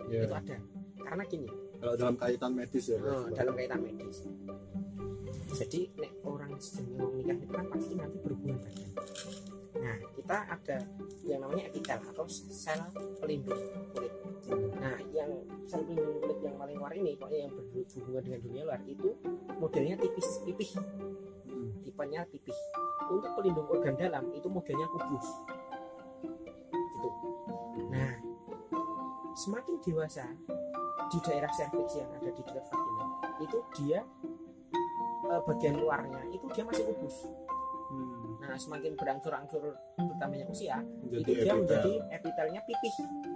Iya. 0.06 0.22
itu 0.22 0.34
ada 0.38 0.54
karena 1.02 1.26
gini 1.26 1.50
kalau 1.80 1.94
dalam 1.96 2.14
kaitan 2.14 2.52
medis 2.52 2.92
ya 2.92 2.98
Oh, 3.00 3.26
dalam 3.32 3.52
kaitan 3.56 3.80
medis. 3.80 4.28
Jadi 5.50 5.90
nek 5.98 6.12
orang 6.22 6.54
sedang 6.60 6.94
mau 6.94 7.10
nikah 7.10 7.36
itu 7.36 7.50
kan 7.50 7.64
pasti 7.68 7.92
nanti 7.98 8.16
berhubungan 8.22 8.58
badan. 8.62 8.88
Nah, 9.80 9.96
kita 10.12 10.36
ada 10.46 10.78
yang 11.24 11.40
namanya 11.42 11.64
epitel 11.72 11.98
atau 12.04 12.24
sel 12.28 12.80
pelindung 13.18 13.58
kulit. 13.90 14.12
Nah, 14.78 14.96
yang 15.10 15.30
sel 15.66 15.82
pelindung 15.82 16.20
kulit 16.22 16.38
yang 16.44 16.54
paling 16.54 16.76
luar 16.78 16.92
ini, 16.94 17.16
pokoknya 17.18 17.48
yang 17.48 17.52
berhubungan 17.56 18.22
dengan 18.22 18.40
dunia 18.44 18.62
luar 18.68 18.80
itu 18.86 19.08
modelnya 19.58 19.96
tipis 19.98 20.28
pipih, 20.46 20.70
Hmm. 21.50 21.70
tipenya 21.82 22.22
pipih. 22.28 22.56
Untuk 23.10 23.32
pelindung 23.34 23.66
organ 23.66 23.98
dalam 23.98 24.30
itu 24.30 24.46
modelnya 24.46 24.86
kubus. 24.86 25.26
Gitu. 27.00 27.08
Nah, 27.90 28.12
semakin 29.34 29.74
dewasa 29.82 30.30
di 31.08 31.18
daerah 31.22 31.50
serviks 31.50 31.94
yang 31.94 32.10
ada 32.12 32.28
di 32.28 32.42
dekat 32.42 32.64
vagina 32.66 33.04
itu 33.40 33.58
dia 33.74 34.00
eh, 35.26 35.40
bagian 35.42 35.74
luarnya 35.76 36.20
itu 36.28 36.44
dia 36.52 36.62
masih 36.62 36.84
kubus. 36.86 37.16
Hmm. 37.90 38.38
Nah, 38.38 38.54
semakin 38.54 38.94
berangsur-angsur 38.94 39.62
bertambahnya 39.98 40.46
usia, 40.46 40.78
Jadi 41.06 41.20
itu 41.20 41.30
dia 41.34 41.42
epitel. 41.42 41.58
menjadi 41.58 41.92
epitelnya 42.14 42.60
pipih 42.62 42.94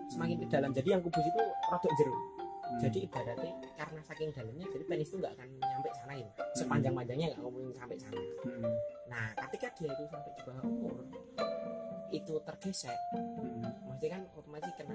semakin 0.09 0.37
ke 0.39 0.47
dalam. 0.47 0.71
Jadi 0.71 0.89
yang 0.91 1.03
kubus 1.03 1.25
itu 1.25 1.43
rodok 1.69 1.93
jeruk. 1.99 2.15
Hmm. 2.15 2.81
Jadi 2.81 2.99
ibaratnya 3.03 3.53
karena 3.75 4.01
saking 4.03 4.31
dalamnya, 4.31 4.67
jadi 4.71 4.85
penis 4.87 5.09
itu 5.11 5.17
nggak 5.19 5.35
akan 5.35 5.49
nyampe 5.59 5.89
sana 5.93 6.15
ya. 6.15 6.29
Sepanjang 6.55 6.95
panjangnya 6.95 7.27
nggak 7.35 7.41
ngomongin 7.43 7.73
sampai 7.75 7.97
sana. 7.99 8.21
Hmm. 8.47 8.73
Nah, 9.07 9.27
ketika 9.47 9.67
dia 9.75 9.91
itu 9.91 10.05
sampai 10.07 10.31
di 10.33 10.43
bawah 10.47 10.63
umur 10.65 10.95
itu 12.11 12.35
tergesek, 12.47 12.99
Hmm. 13.11 13.59
maksudnya 13.85 14.11
kan 14.15 14.23
otomatis 14.39 14.73
kena 14.79 14.95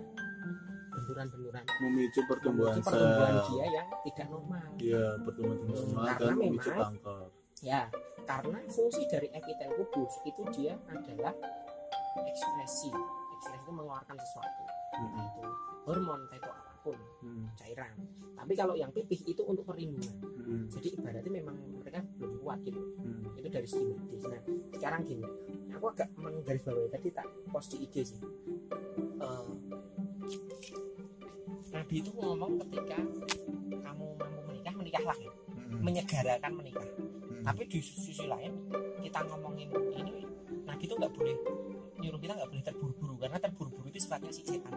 benturan-benturan. 0.99 1.63
Memicu 1.79 2.21
pertumbuhan 2.25 2.75
memicu 2.75 2.85
pertumbuhan 2.85 3.33
sel. 3.33 3.45
dia 3.49 3.65
yang 3.71 3.87
tidak 4.03 4.27
normal. 4.27 4.65
iya 4.77 5.05
pertumbuhan 5.17 5.59
normal 5.63 6.03
Karena 6.05 6.19
dan 6.19 6.33
memicu 6.35 6.69
memang- 6.69 6.93
kanker. 6.93 7.27
Ya, 7.59 7.81
karena 8.23 8.59
fungsi 8.67 9.01
dari 9.05 9.27
epitel 9.29 9.69
kubus 9.75 10.15
itu 10.23 10.41
dia 10.53 10.73
adalah 10.87 11.35
ekspresi. 12.21 12.87
Ekspresi 13.33 13.57
itu 13.57 13.69
mengeluarkan 13.69 14.15
sesuatu. 14.15 14.63
Hmm. 14.91 15.15
itu 15.17 15.43
hormon 15.85 16.19
itu 16.29 16.43
apa 16.43 16.71
pun 16.81 16.97
Hmm. 17.19 17.47
cairan. 17.55 17.91
Tapi 18.33 18.53
kalau 18.53 18.75
yang 18.75 18.91
pipih 18.91 19.19
itu 19.23 19.41
untuk 19.41 19.63
perlindungan. 19.63 20.11
Hmm. 20.39 20.65
jadi 20.67 20.87
ibaratnya 20.93 21.31
memang 21.33 21.55
mereka 21.77 21.99
belum 22.15 22.39
kuat 22.39 22.59
gitu. 22.61 22.79
Hmm. 22.97 23.23
itu 23.33 23.47
dari 23.47 23.63
segi 23.65 23.85
medis. 23.89 24.23
Nah 24.23 24.41
sekarang 24.73 25.01
gini. 25.03 25.23
Aku 25.71 25.85
agak 25.87 26.09
menggarisbawahi 26.15 26.89
tadi 26.89 27.07
tak 27.09 27.23
post 27.47 27.71
di 27.71 27.77
IG 27.81 27.95
sih. 28.05 28.19
Eh, 29.19 29.47
Nabi 31.69 31.95
itu 32.01 32.11
ngomong 32.13 32.51
ketika 32.65 32.97
kamu 33.69 34.05
mampu 34.17 34.39
menikah 34.49 34.73
menikahlah 34.75 35.17
ya 35.17 35.31
Hmm. 35.69 35.85
menyegarakan 35.85 36.51
menikah 36.57 36.89
Hmm. 37.29 37.45
tapi 37.45 37.61
di 37.69 37.77
sisi 37.77 38.25
lain 38.25 38.57
kita 38.99 39.21
ngomongin 39.29 39.69
ini 39.93 40.25
Nabi 40.65 40.83
itu 40.83 40.97
nggak 40.97 41.13
boleh 41.13 41.37
nyuruh 42.01 42.17
kita 42.17 42.33
nggak 42.33 42.49
boleh 42.49 42.63
terburu-buru 42.65 43.13
karena 43.21 43.37
terburu-buru 43.37 43.85
itu 43.85 44.01
sifatnya 44.01 44.33
si 44.33 44.41
setan 44.41 44.73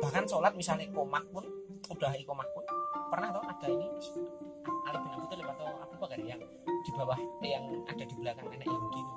bahkan 0.00 0.24
sholat 0.24 0.56
misalnya 0.56 0.88
komak 0.96 1.28
pun 1.28 1.44
udah 1.92 2.12
ikomak 2.16 2.48
pun 2.56 2.64
pernah 3.12 3.28
tau 3.36 3.44
ada 3.44 3.66
ini 3.68 3.86
Ali 4.88 4.96
bin 4.96 5.12
Abi 5.12 5.26
Thalib 5.28 5.46
atau 5.52 5.66
Abu 5.76 5.94
Bakar 6.00 6.20
yang 6.24 6.40
di 6.80 6.90
bawah 6.96 7.20
yang 7.44 7.64
ada 7.84 8.04
di 8.06 8.14
belakang 8.16 8.46
nenek 8.48 8.64
Yahudi 8.64 9.00
itu 9.04 9.14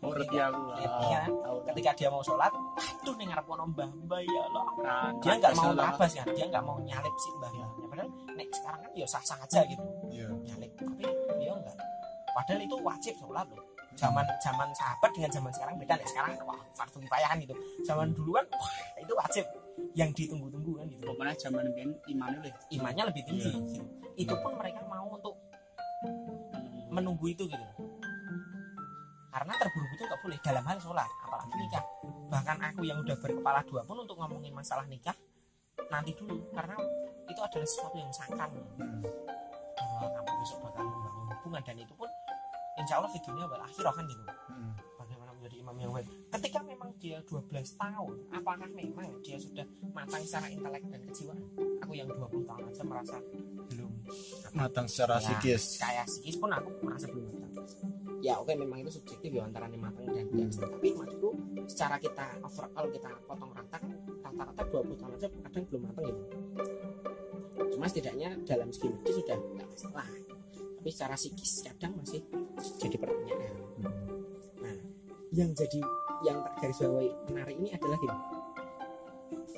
Oh, 0.00 0.08
ngerti 0.16 0.36
aku. 0.40 0.62
Iya. 0.80 1.22
Tahu. 1.28 1.58
ketika 1.70 1.90
dia 1.92 2.08
mau 2.08 2.24
sholat 2.24 2.48
tuh 3.04 3.14
nih 3.20 3.28
ngarep 3.28 3.44
ono 3.44 3.64
mbah 3.68 3.90
mbah 4.08 4.20
ya 4.24 4.42
Allah. 4.48 4.64
Kan, 4.80 5.12
dia 5.20 5.32
nggak 5.36 5.54
mau 5.60 5.68
salah. 5.76 5.92
nabas 5.92 6.10
kan 6.16 6.26
dia 6.32 6.46
nggak 6.48 6.64
mau 6.64 6.76
nyalip 6.80 7.14
si 7.20 7.28
mbahnya 7.36 7.66
padahal 7.90 8.08
nek 8.32 8.48
sekarang 8.48 8.80
kan 8.80 8.90
ya 8.96 9.06
sah 9.06 9.22
sah 9.24 9.38
aja 9.44 9.60
gitu. 9.68 9.84
Iya. 10.08 10.28
nyalip 10.32 10.72
tapi 10.80 11.04
dia 11.36 11.52
enggak 11.52 11.76
padahal 12.32 12.60
itu 12.64 12.76
wajib 12.80 13.14
sholat 13.20 13.46
loh. 13.52 13.64
Zaman 13.98 14.24
zaman 14.40 14.68
sahabat 14.72 15.10
dengan 15.12 15.30
zaman 15.34 15.52
sekarang 15.52 15.74
beda. 15.76 15.94
Nih 16.00 16.08
sekarang 16.08 16.32
wah 16.48 16.60
fardu 16.72 16.98
kifayah 17.04 17.28
kan 17.28 17.38
gitu. 17.44 17.54
Zaman 17.84 18.08
dulu 18.16 18.30
kan 18.40 18.46
wah 18.56 18.72
itu 18.96 19.12
wajib. 19.12 19.44
Yang 19.92 20.10
ditunggu-tunggu 20.16 20.72
kan 20.80 20.86
gitu. 20.88 21.04
Pokoknya 21.12 21.34
zaman 21.36 21.64
biyen 21.76 21.90
imannya 22.08 22.40
lebih 22.40 22.62
imannya 22.72 23.04
lebih 23.12 23.22
tinggi 23.28 23.50
gitu. 23.52 23.84
itu 24.20 24.34
pun 24.44 24.52
mereka 24.56 24.84
mau 24.84 25.16
untuk 25.16 25.32
menunggu 26.90 27.24
itu 27.30 27.46
gitu 27.46 27.66
karena 29.30 29.52
terburu-buru 29.54 29.94
itu 29.94 30.04
nggak 30.04 30.20
boleh 30.20 30.38
dalam 30.40 30.64
hal 30.64 30.78
sholat 30.78 31.10
apalagi 31.20 31.54
nikah. 31.56 31.84
Bahkan 32.28 32.56
aku 32.64 32.80
yang 32.82 32.98
udah 32.98 33.16
berkepala 33.16 33.60
dua 33.64 33.82
pun 33.82 33.96
untuk 33.98 34.16
ngomongin 34.16 34.50
masalah 34.50 34.84
nikah 34.84 35.14
nanti 35.88 36.12
dulu. 36.12 36.50
Karena 36.50 36.76
itu 37.24 37.40
adalah 37.40 37.64
sesuatu 37.64 37.96
yang 37.96 38.10
sangkan 38.10 38.50
Hmm. 38.76 39.02
bahwa 39.96 40.08
kamu 40.12 40.32
besok 40.38 40.58
bakal 40.62 40.84
membangun 40.84 41.24
hubungan 41.30 41.62
dan 41.62 41.76
itu 41.78 41.92
pun 41.94 42.08
insya 42.76 42.94
Allah 42.96 43.08
di 43.08 43.20
dunia 43.20 43.44
wal 43.44 43.60
akhirah 43.60 43.92
kan 43.92 44.04
gitu. 44.04 44.22
Hmm. 44.48 44.72
bagaimana 44.96 45.30
menjadi 45.32 45.56
imam 45.58 45.74
yang 45.74 45.90
baik. 45.90 46.08
Ketika 46.30 46.58
memang 46.60 46.90
dia 46.96 47.18
12 47.22 47.48
tahun 47.74 48.14
apakah 48.30 48.68
memang 48.68 49.06
dia 49.20 49.36
sudah 49.36 49.64
matang 49.90 50.20
secara 50.20 50.46
intelek 50.46 50.84
dan 50.84 51.00
kejiwaan? 51.02 51.40
Aku 51.80 51.92
yang 51.92 52.06
20 52.06 52.44
tahun 52.44 52.62
aja 52.66 52.82
merasa 52.84 53.16
belum. 53.66 53.90
Matang 54.52 54.86
secara 54.86 55.16
Ya, 55.16 55.24
psikis. 55.24 55.64
kayak 55.78 56.04
psikis 56.06 56.36
pun 56.36 56.50
aku 56.50 56.68
merasa 56.80 57.06
belum 57.06 57.32
matang 57.34 57.66
ya 58.20 58.36
oke 58.36 58.52
memang 58.52 58.84
itu 58.84 59.00
subjektif 59.00 59.32
ya 59.32 59.42
antara 59.44 59.66
matang 59.72 60.04
dan 60.12 60.28
tidak 60.28 60.68
tapi 60.76 60.88
maksudku 60.92 61.30
secara 61.64 61.96
kita 61.96 62.26
overall 62.44 62.86
kita 62.92 63.10
potong 63.24 63.52
rata 63.56 63.76
kan 63.80 63.92
rata-rata 64.20 64.62
20 64.68 65.00
tahun 65.00 65.12
aja 65.16 65.28
kadang 65.48 65.64
belum 65.72 65.82
matang 65.88 66.04
gitu. 66.08 66.22
Cuma 67.76 67.84
setidaknya 67.88 68.28
dalam 68.44 68.68
segi 68.72 68.88
medis 68.92 69.14
sudah 69.20 69.38
nggak 69.40 69.68
masalah. 69.68 70.08
Tapi 70.80 70.88
secara 70.92 71.14
psikis 71.16 71.52
kadang 71.64 71.92
masih 72.00 72.20
jadi 72.80 72.96
pertanyaan. 72.96 73.54
Nah 74.60 74.78
yang 75.32 75.50
jadi 75.56 75.80
yang 76.24 76.44
tak 76.44 76.54
garis 76.60 76.80
bawahi 76.84 77.10
menarik 77.32 77.56
ini 77.56 77.68
adalah 77.72 77.98
gini. 78.00 78.18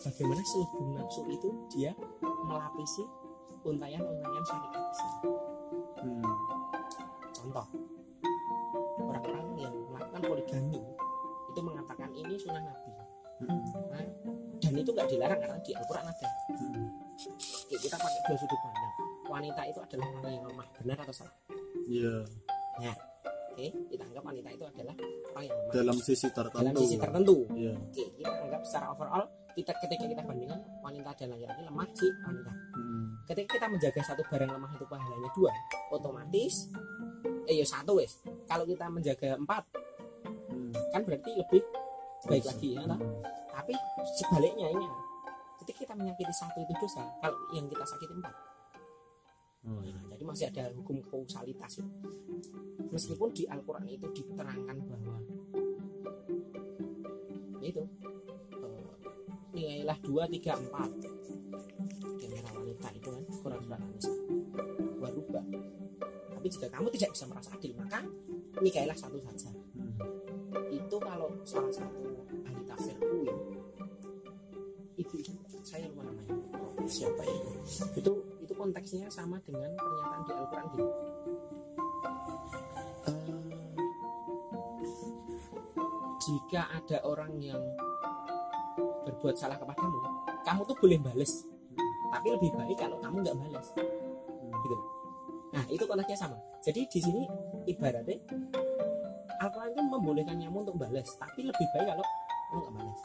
Bagaimana 0.03 0.43
selubung 0.43 0.99
nafsu 0.99 1.23
itu 1.31 1.51
dia 1.71 1.95
melapisi 2.47 3.07
untayan-untayan 3.63 4.45
syariat 4.47 4.87
Islam 4.91 5.43
Hmm. 6.03 6.19
contoh 7.31 7.63
Nah, 13.45 14.05
dan 14.59 14.73
itu 14.75 14.91
nggak 14.91 15.09
dilarang 15.09 15.39
karena 15.39 15.59
di 15.61 15.73
Al-Quran 15.73 16.05
ada. 16.05 16.29
Oke, 17.63 17.77
kita 17.79 17.97
pakai 17.97 18.21
dua 18.25 18.37
sudut 18.37 18.59
pandang 18.59 18.95
wanita 19.25 19.63
itu 19.65 19.81
adalah 19.81 20.09
orang 20.13 20.33
yang 20.35 20.45
lemah 20.45 20.67
benar 20.77 20.97
atau 21.01 21.15
salah 21.15 21.35
Iya. 21.83 22.15
oke 23.49 23.67
kita 23.89 24.03
anggap 24.05 24.23
wanita 24.23 24.49
itu 24.51 24.65
adalah 24.67 24.95
orang 25.31 25.45
yang 25.47 25.57
lemah 25.57 25.73
Dalam 25.73 25.97
sisi 25.99 26.29
tertentu. 26.29 26.59
dalam 26.59 26.75
sisi 26.77 26.97
tertentu 26.99 27.37
Iya. 27.51 27.73
oke 27.75 28.05
kita 28.13 28.29
anggap 28.29 28.63
secara 28.67 28.87
overall 28.91 29.25
kita 29.53 29.73
ketika 29.79 30.05
kita 30.07 30.23
bandingkan 30.23 30.61
wanita 30.81 31.11
dan 31.15 31.29
laki-laki 31.31 31.63
lemah 31.63 31.89
si 31.95 32.07
wanita 32.21 32.53
Hmm. 32.73 33.07
ketika 33.25 33.49
kita 33.55 33.67
menjaga 33.69 34.01
satu 34.05 34.23
barang 34.27 34.51
lemah 34.51 34.71
itu 34.71 34.85
pahalanya 34.85 35.31
dua 35.33 35.53
otomatis 35.91 36.55
eh 37.47 37.55
ya 37.55 37.65
satu 37.65 37.93
wes 37.97 38.13
kalau 38.45 38.69
kita 38.69 38.85
menjaga 38.87 39.33
empat 39.35 39.65
Hmm. 40.53 40.73
kan 40.91 41.01
berarti 41.03 41.31
lebih 41.35 41.63
baik 42.25 42.45
lagi 42.47 42.69
ya? 42.75 42.83
Hmm. 42.85 42.99
tapi 43.51 43.73
sebaliknya 44.15 44.69
ini 44.71 44.87
ketika 45.59 45.79
kita 45.83 45.95
menyakiti 45.95 46.33
satu 46.33 46.59
itu 46.59 46.73
dosa 46.77 47.03
kalau 47.19 47.39
yang 47.53 47.67
kita 47.67 47.85
sakiti 47.85 48.15
empat 48.15 48.35
Oh, 49.63 49.79
iya. 49.79 49.95
Nah, 49.95 50.19
jadi 50.19 50.25
masih 50.27 50.47
ada 50.51 50.75
hukum 50.75 50.99
kausalitas 51.07 51.79
ya. 51.79 51.87
meskipun 52.91 53.31
di 53.31 53.47
Al-Quran 53.47 53.87
itu 53.87 54.11
diterangkan 54.11 54.75
bahwa 54.91 55.23
itu 57.63 57.83
eh, 58.59 58.91
nilailah 59.55 59.99
dua 60.03 60.27
tiga 60.27 60.59
empat 60.59 60.91
di 62.19 62.25
antara 62.27 62.59
wanita 62.59 62.89
itu 62.91 63.07
kan 63.07 63.23
Quran 63.39 63.61
surat 63.63 63.79
An-Nisa 63.79 64.13
warubah 64.99 65.45
tapi 66.35 66.47
jika 66.51 66.67
kamu 66.67 66.87
tidak 66.91 67.11
bisa 67.15 67.25
merasa 67.31 67.55
adil 67.55 67.73
maka 67.79 68.03
nikailah 68.59 68.99
satu 68.99 69.19
saja 69.23 69.51
Hmm. 69.73 69.97
itu 70.69 70.97
kalau 71.01 71.33
salah 71.49 71.73
satu 71.73 72.12
ibu 75.03 75.15
saya 75.67 75.87
lupa 75.91 76.03
namanya. 76.07 76.35
Siapa 76.87 77.23
itu 77.27 77.51
itu 77.99 78.13
itu 78.43 78.53
konteksnya 78.55 79.07
sama 79.11 79.39
dengan 79.43 79.71
pernyataan 79.75 80.21
di 80.23 80.31
Al-Quran 80.35 80.67
gini 80.75 80.87
Eh, 83.03 83.35
jika 86.23 86.63
ada 86.71 86.99
orang 87.03 87.33
yang 87.43 87.63
berbuat 89.03 89.35
salah 89.35 89.59
kepadamu 89.59 89.99
kamu 90.47 90.61
tuh 90.67 90.77
boleh 90.79 90.99
bales. 91.03 91.33
Tapi 92.13 92.27
lebih 92.29 92.51
baik 92.55 92.79
kalau 92.79 92.99
kamu 93.03 93.27
nggak 93.27 93.39
bales. 93.39 93.69
Gitu. 94.63 94.77
Nah 95.55 95.65
itu 95.67 95.83
konteksnya 95.87 96.19
sama. 96.19 96.39
Jadi 96.63 96.87
di 96.87 97.01
sini 97.03 97.23
ibaratnya 97.67 98.19
Al-Quran 99.43 99.75
itu 99.75 99.83
membolehkan 99.83 100.37
kamu 100.39 100.59
untuk 100.63 100.79
balas 100.79 101.09
tapi 101.19 101.43
lebih 101.43 101.67
baik 101.75 101.87
kalau 101.91 102.05
kamu 102.07 102.59
nggak 102.63 102.75
balas 102.79 103.01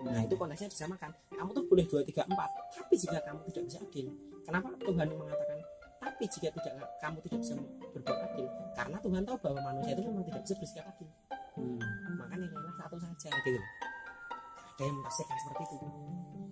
nah 0.00 0.20
itu 0.24 0.34
konteksnya 0.36 0.68
disamakan. 0.72 1.10
Kamu 1.32 1.50
tuh 1.52 1.64
boleh 1.68 1.84
dua 1.84 2.00
tiga 2.04 2.22
empat 2.24 2.50
tapi 2.76 2.94
jika 2.96 3.18
kamu 3.20 3.40
tidak 3.52 3.62
bisa 3.68 3.78
adil 3.84 4.06
kenapa 4.46 4.68
Tuhan 4.80 5.06
mengatakan 5.12 5.58
tapi 6.00 6.24
jika 6.24 6.48
tidak 6.56 6.74
kamu 7.04 7.18
tidak 7.28 7.38
bisa 7.44 7.52
berbuat 7.92 8.18
adil? 8.32 8.46
Karena 8.72 8.96
Tuhan 9.04 9.22
tahu 9.28 9.36
bahwa 9.44 9.60
manusia 9.72 9.92
itu 9.92 10.02
memang 10.08 10.24
tidak 10.24 10.40
bisa 10.48 10.54
bersikap 10.56 10.86
adil. 10.96 11.08
Hmm. 11.50 11.82
maka 12.14 12.38
nilailah 12.38 12.74
satu 12.78 12.96
saja 12.96 13.28
gitu 13.42 13.60
ada 14.80 14.88
yang 14.88 14.96
menafsirkan 14.96 15.36
seperti 15.44 15.62
itu. 15.76 15.86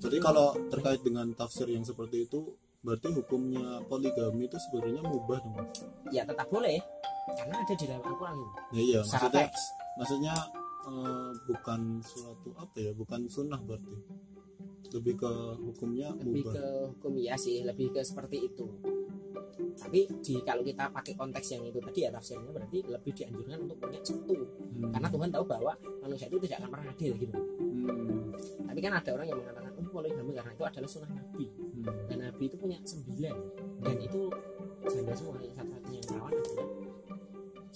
Jadi 0.04 0.16
kalau 0.20 0.46
terkait 0.68 1.00
dengan 1.00 1.26
tafsir 1.32 1.64
yang 1.72 1.80
seperti 1.80 2.28
itu, 2.28 2.52
berarti 2.84 3.08
hukumnya 3.08 3.80
poligami 3.88 4.44
itu 4.44 4.60
sebenarnya 4.68 5.00
mubah 5.00 5.40
dong. 5.40 5.64
Ya 6.12 6.28
tetap 6.28 6.52
boleh. 6.52 6.76
Karena 7.32 7.64
ada 7.64 7.72
di 7.72 7.84
dalam 7.88 8.04
Al-Quran 8.04 8.36
itu. 8.36 8.52
Ya 8.76 8.80
iya, 8.84 9.00
secara 9.00 9.32
maksudnya 9.32 9.44
teks. 9.48 9.62
maksudnya 9.96 10.34
eh, 10.88 11.30
bukan 11.44 11.80
suatu 12.00 12.50
apa 12.56 12.76
ya, 12.80 12.92
bukan 12.96 13.28
sunnah 13.28 13.60
berarti. 13.60 13.94
Lebih 14.88 15.20
ke 15.20 15.32
hukumnya 15.60 16.08
lebih 16.16 16.48
mubah. 16.48 16.52
ke 16.56 16.64
hukum 16.96 17.12
ya 17.20 17.36
sih 17.36 17.60
lebih 17.60 17.92
ke 17.92 18.00
seperti 18.00 18.48
itu 18.48 18.64
tapi 19.76 20.08
di 20.24 20.40
kalau 20.40 20.64
kita 20.64 20.88
pakai 20.88 21.12
konteks 21.12 21.44
yang 21.52 21.62
itu 21.68 21.76
tadi 21.76 22.08
ya 22.08 22.10
tafsirnya 22.10 22.48
berarti 22.48 22.88
lebih 22.88 23.12
dianjurkan 23.12 23.68
untuk 23.68 23.76
punya 23.84 24.00
satu 24.00 24.32
Hmm. 24.78 24.88
karena 24.88 25.08
Tuhan 25.12 25.28
tahu 25.28 25.44
bahwa 25.44 25.72
manusia 26.00 26.26
itu 26.30 26.38
tidak 26.40 26.64
akan 26.64 26.70
pernah 26.72 26.86
adil 26.88 27.12
gitu 27.20 27.34
Hmm. 27.36 28.32
tapi 28.64 28.78
kan 28.80 28.92
ada 28.96 29.10
orang 29.12 29.26
yang 29.28 29.38
mengatakan 29.44 29.70
oh 29.76 29.86
poligami 29.92 30.32
karena 30.32 30.50
itu 30.56 30.64
adalah 30.64 30.88
sunnah 30.88 31.10
Nabi 31.12 31.46
Hmm. 31.52 31.84
dan 32.08 32.18
Nabi 32.24 32.42
itu 32.48 32.56
punya 32.56 32.78
sembilan 32.80 33.36
dan 33.84 33.96
itu 34.00 34.20
janda 34.88 35.12
semua 35.12 35.36
yang 35.44 35.52
satu-satunya 35.52 35.98
yang 36.00 36.08
perawan 36.08 36.32
adalah 36.32 36.66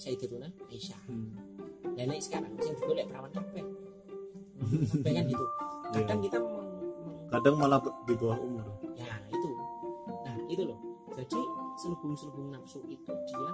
Sayyidatuna 0.01 0.47
Aisyah 0.73 1.01
Hmm. 1.05 1.52
Dan 1.93 2.05
naik 2.07 2.21
sekarang 2.21 2.51
yang 2.53 2.75
digolek 2.75 3.05
perawan 3.07 3.31
kabeh 3.31 3.63
kan 5.03 5.25
gitu. 5.25 5.45
Kadang 5.93 6.19
Iya. 6.19 6.25
kita 6.25 6.37
Kadang 7.29 7.55
malah 7.57 7.79
di 7.81 8.13
bawah 8.13 8.37
umur. 8.37 8.65
ya 8.93 9.09
itu. 9.27 9.49
Nah 10.23 10.35
itu 10.47 10.63
loh. 10.63 10.79
Jadi 11.13 11.39
selubung-selubung 11.75 12.49
nafsu 12.49 12.81
itu 12.85 13.09
dia 13.09 13.51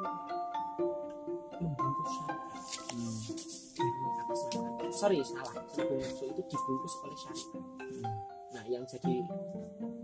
membungkus 1.58 2.10
syariat 2.13 2.39
Hmm. 2.89 3.19
mengatasnamakan 3.80 4.89
sorry 4.91 5.19
salah. 5.21 5.56
Selebung 5.69 5.99
masuk 5.99 6.28
itu 6.28 6.41
dibungkus 6.45 6.93
oleh 7.02 7.17
syariat 7.17 7.49
nah 8.49 8.63
yang 8.65 8.82
jadi 8.84 9.13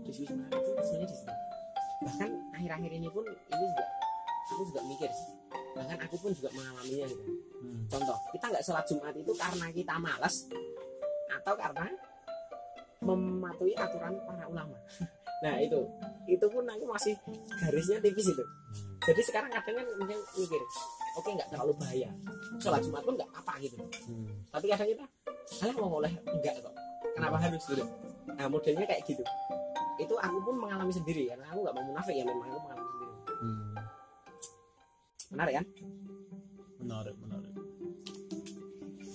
diskusi 0.00 0.30
menarik 0.30 0.62
itu 0.62 0.70
sebenarnya 0.80 1.08
di 1.08 1.16
situ 1.18 1.34
bahkan 1.98 2.30
akhir-akhir 2.54 2.90
ini 2.94 3.08
pun 3.10 3.24
ini 3.26 3.66
juga 3.66 3.84
aku 4.46 4.62
juga 4.64 4.80
mikir 4.86 5.10
sih. 5.10 5.35
Bahkan 5.76 5.98
aku 6.00 6.16
pun 6.16 6.30
juga 6.32 6.48
mengalaminya 6.56 7.06
gitu. 7.12 7.24
Hmm. 7.60 7.84
contoh 7.92 8.16
kita 8.32 8.44
nggak 8.48 8.64
sholat 8.64 8.84
jumat 8.88 9.12
itu 9.12 9.32
karena 9.36 9.66
kita 9.68 9.94
malas 10.00 10.34
atau 11.28 11.54
karena 11.54 11.92
mematuhi 13.04 13.76
aturan 13.76 14.16
para 14.24 14.44
ulama. 14.48 14.76
Nah 15.44 15.60
itu. 15.60 15.76
Itu 16.24 16.48
pun 16.48 16.64
aku 16.64 16.88
masih 16.88 17.12
garisnya 17.60 18.00
tipis 18.00 18.24
itu. 18.24 18.44
Jadi 19.04 19.20
sekarang 19.20 19.52
kadang 19.52 19.84
kan 19.84 19.86
mungkin 20.00 20.16
mikir 20.32 20.62
oke 21.12 21.28
nggak 21.28 21.52
terlalu 21.52 21.76
bahaya. 21.76 22.08
Sholat 22.56 22.80
jumat 22.80 23.04
pun 23.04 23.20
nggak 23.20 23.30
apa 23.36 23.52
gitu. 23.60 23.76
Hmm. 24.08 24.32
tapi 24.48 24.72
kadang 24.72 24.88
kita 24.88 25.04
alah 25.60 25.76
mau 25.76 26.00
oleh 26.00 26.12
enggak 26.24 26.56
kok? 26.64 26.72
Kenapa 27.20 27.36
harus 27.36 27.62
gitu? 27.68 27.84
Nah 28.32 28.48
modelnya 28.48 28.88
kayak 28.88 29.04
gitu. 29.04 29.20
Itu 30.00 30.16
aku 30.16 30.38
pun 30.40 30.56
mengalami 30.56 30.92
sendiri 30.96 31.28
karena 31.28 31.44
aku 31.52 31.68
nggak 31.68 31.74
mau 31.76 31.84
munafik 31.84 32.16
ya 32.16 32.24
memang 32.24 32.48
aku 32.48 32.60
mengalami 32.64 32.85
Hmm. 32.85 32.85
Menarik 35.36 35.60
kan 35.60 35.66
menarik 36.80 37.14
menarik 37.20 37.52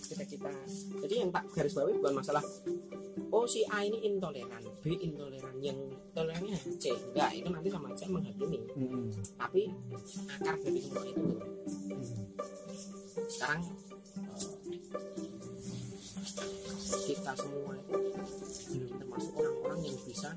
kita 0.06 0.24
kita 0.30 0.54
jadi 1.02 1.26
yang 1.26 1.34
tak 1.34 1.50
garis 1.50 1.74
bawahi 1.74 1.98
bukan 1.98 2.22
masalah 2.22 2.46
oh 3.34 3.50
si 3.50 3.66
A 3.74 3.82
ini 3.82 4.06
intoleran 4.06 4.62
B 4.86 4.94
intoleran 5.02 5.58
yang 5.58 5.82
tolerannya 6.14 6.62
C 6.78 6.94
enggak 6.94 7.32
itu 7.34 7.50
nanti 7.50 7.74
sama 7.74 7.90
aja 7.90 8.06
menghakimi 8.06 8.62
Hmm. 8.72 9.10
tapi 9.36 9.68
akar 10.40 10.56
dari 10.62 10.80
semua 10.80 11.04
itu. 11.10 11.22
Hmm. 11.22 12.26
sekarang 13.28 13.62
eh, 13.66 13.78
kita 17.10 17.32
semua 17.34 17.74
itu 17.82 17.98
belum 18.78 18.92
termasuk 18.96 19.34
orang-orang 19.36 19.82
yang 19.90 19.98
bisa 20.06 20.30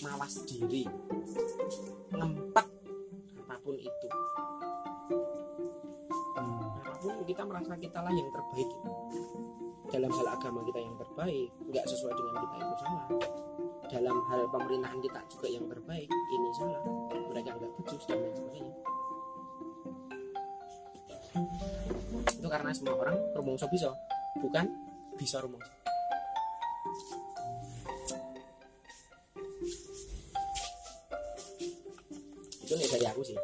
mawas 0.00 0.34
diri 0.48 0.84
ngempet 2.12 2.65
apa 3.66 3.74
pun 3.74 3.82
itu. 3.82 4.08
Apa 6.86 6.92
pun 7.02 7.14
kita 7.26 7.42
merasa 7.42 7.74
kita 7.74 7.98
lah 7.98 8.14
yang 8.14 8.30
terbaik. 8.30 8.70
Dalam 9.90 10.10
hal 10.14 10.26
agama 10.38 10.62
kita 10.70 10.78
yang 10.86 10.94
terbaik 10.94 11.50
nggak 11.66 11.82
sesuai 11.90 12.14
dengan 12.14 12.34
kita 12.46 12.54
itu 12.62 12.74
salah. 12.78 13.06
Dalam 13.90 14.16
hal 14.30 14.40
pemerintahan 14.54 14.98
kita 15.02 15.18
juga 15.34 15.46
yang 15.50 15.66
terbaik 15.66 16.06
ini 16.06 16.48
salah. 16.54 16.78
Mereka 17.10 17.58
nggak 17.58 17.70
becus 17.82 18.06
dan 18.06 18.22
lain 18.22 18.34
sebagainya 18.38 18.74
itu 22.16 22.48
karena 22.48 22.72
semua 22.72 22.96
orang 22.96 23.18
rumongso 23.36 23.68
bisa 23.68 23.92
bukan 24.40 24.64
bisa 25.20 25.36
rumongso 25.44 25.68
itu 32.66 32.74
dari 32.90 33.06
aku 33.06 33.22
sih 33.22 33.36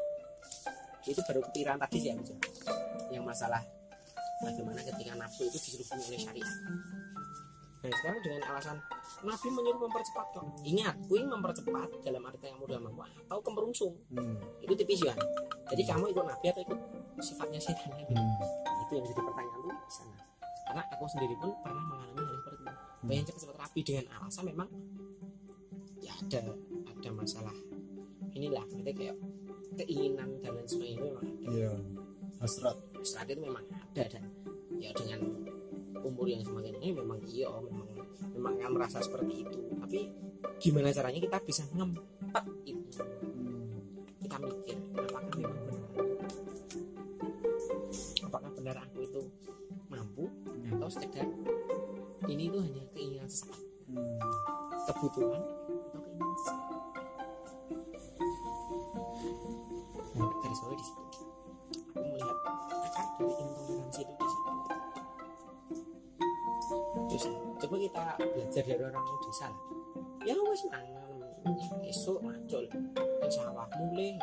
itu 1.07 1.21
baru 1.27 1.41
kepikiran 1.51 1.77
tadi 1.83 1.99
sih 1.99 2.11
aku 2.15 2.23
Jan. 2.23 2.39
yang 3.11 3.25
masalah 3.27 3.63
bagaimana 4.39 4.81
ketika 4.83 5.13
nafsu 5.19 5.47
itu 5.47 5.59
diserubungi 5.59 6.15
oleh 6.15 6.21
syariat 6.21 6.55
nah 7.83 7.91
sekarang 7.91 8.21
dengan 8.23 8.43
alasan 8.47 8.79
Nabi 9.27 9.49
menyuruh 9.51 9.81
mempercepat 9.91 10.27
kok 10.31 10.47
ingat 10.63 10.95
kuing 11.11 11.27
mempercepat 11.27 11.91
dalam 12.07 12.23
arti 12.31 12.47
yang 12.47 12.59
mudah 12.63 12.79
mampu 12.79 13.03
atau 13.03 13.43
kemerungsung 13.43 13.95
Hmm. 14.15 14.39
itu 14.63 14.71
tipis 14.79 15.03
kan 15.03 15.19
jadi 15.75 15.83
kamu 15.91 16.15
ikut 16.15 16.23
Nabi 16.23 16.47
atau 16.55 16.63
ikut 16.63 16.79
sifatnya 17.19 17.59
setan 17.59 17.91
gitu. 17.99 18.15
Hmm. 18.15 18.39
itu 18.87 18.93
yang 18.95 19.07
jadi 19.11 19.19
pertanyaan 19.19 19.59
tuh 19.59 19.75
di 19.75 19.93
sana 19.93 20.17
karena 20.63 20.83
aku 20.95 21.05
sendiri 21.11 21.35
pun 21.43 21.51
pernah 21.59 21.83
mengalami 21.83 22.23
hal 22.23 22.37
seperti 22.39 22.63
itu 22.63 22.75
pengen 23.03 23.25
cepat-cepat 23.27 23.57
rapi 23.59 23.81
dengan 23.83 24.05
alasan 24.15 24.45
memang 24.47 24.69
ya 25.99 26.13
ada 26.15 26.41
ada 26.87 27.11
masalah 27.11 27.57
inilah 28.33 28.63
kita 28.71 28.91
kayak 28.95 29.17
keinginan 29.75 30.29
dan 30.39 30.53
lain 30.53 30.67
sebagainya 30.67 30.95
itu 30.95 31.07
memang 31.07 31.25
ada 31.25 31.49
Iya. 31.49 31.73
Hasrat. 32.39 32.77
saat 33.03 33.27
itu 33.27 33.41
memang 33.41 33.65
ada 33.67 34.05
dan 34.09 34.23
ya 34.73 34.91
dengan 34.93 35.21
umur 36.01 36.27
yang 36.27 36.39
semakin 36.41 36.75
ini 36.77 36.91
memang 36.93 37.19
iya 37.25 37.51
memang 37.61 37.89
memang 38.33 38.53
akan 38.57 38.71
merasa 38.73 38.99
seperti 38.99 39.43
itu 39.43 39.59
tapi 39.77 40.07
gimana 40.59 40.91
caranya 40.91 41.19
kita 41.21 41.39
bisa 41.41 41.63
ngempet 41.69 42.45
itu 42.65 43.03
Hmm. 43.03 43.75
kita 44.19 44.37
mikir 44.39 44.77
apakah 44.97 45.35
memang 45.35 45.61
benar 45.61 45.83
apakah 48.23 48.51
benar 48.53 48.77
aku 48.81 48.99
itu 49.03 49.21
mampu 49.89 50.25
atau 50.73 50.89
sekedar 50.89 51.27
ini 52.25 52.49
tuh 52.49 52.63
hanya 52.63 52.83
keinginan 52.93 53.27
sesaat 53.27 53.59
Hmm. 53.85 54.19
kebutuhan 54.87 55.43
belajar 68.53 68.69
dari 68.69 68.85
orang 68.85 69.05
desa 69.25 69.49
ya 70.29 70.37
wes 70.37 70.63
mangan 70.69 71.81
esok 71.89 72.21
macul. 72.21 72.65
Ke 72.93 73.27
sawah 73.33 73.65
mulai 73.81 74.21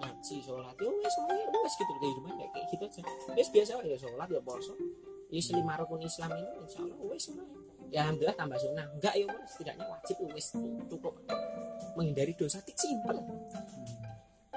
ngaji 0.00 0.36
sholat. 0.40 0.72
Ya 0.80 0.88
wes 0.88 1.12
semuanya 1.12 1.44
wes 1.60 1.74
gitu 1.76 1.92
kehidupan 2.00 2.32
kayak 2.40 2.50
kayak 2.56 2.66
gitu 2.72 2.84
aja. 2.88 3.02
Wes 3.36 3.48
biasa 3.52 3.70
ya 3.84 3.96
sholat 4.00 4.28
ya 4.32 4.40
poso 4.40 4.72
ya 5.28 5.40
selima 5.44 5.76
rukun 5.76 6.00
Islam 6.00 6.40
ini 6.40 6.52
insya 6.64 6.80
Allah 6.88 6.98
wes 7.04 7.24
ya 7.92 8.00
alhamdulillah 8.08 8.36
tambah 8.40 8.56
sunnah. 8.56 8.86
Enggak 8.96 9.14
ya 9.20 9.24
wes 9.28 9.50
setidaknya 9.52 9.84
wajib 9.92 10.16
wes 10.32 10.46
cukup. 10.88 11.14
Menghindari 12.00 12.32
dosa 12.40 12.64
tik 12.64 12.80
simpel. 12.80 13.20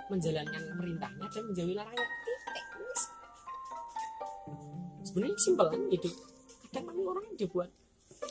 Menjalankan 0.08 0.64
perintahnya 0.80 1.28
dan 1.28 1.44
menjauhi 1.52 1.76
larangan 1.76 2.08
titik 2.24 2.66
sebenarnya 5.04 5.38
simpel 5.38 5.68
kan 5.68 5.82
hidup 5.92 6.14
kadang 6.72 6.86
kan 6.90 6.96
orang 7.06 7.28
dibuat 7.38 7.70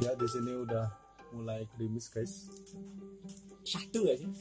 Ya 0.00 0.16
di 0.16 0.26
sini 0.32 0.64
udah 0.64 0.88
mulai 1.36 1.68
gerimis 1.76 2.08
guys. 2.08 2.48
satu 3.60 4.02
gak 4.02 4.18
sih 4.18 4.26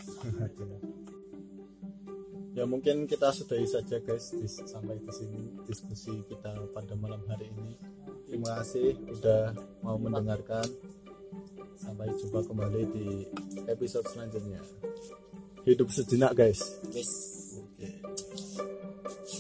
ya 2.57 2.65
mungkin 2.65 3.05
kita 3.05 3.29
sudahi 3.29 3.67
saja 3.67 4.01
guys 4.01 4.33
sampai 4.65 4.97
di 4.97 5.11
sini 5.13 5.41
diskusi 5.69 6.25
kita 6.25 6.65
pada 6.73 6.97
malam 6.97 7.21
hari 7.29 7.53
ini. 7.53 7.77
Terima 8.25 8.57
kasih 8.63 8.97
udah 9.09 9.53
mau 9.85 10.01
mendengarkan. 10.01 10.65
Sampai 11.79 12.11
jumpa 12.19 12.43
kembali 12.43 12.81
di 12.91 13.07
episode 13.69 14.03
selanjutnya. 14.11 14.59
Hidup 15.63 15.87
sejenak 15.93 16.35
guys. 16.35 16.59
Oke. 16.83 17.38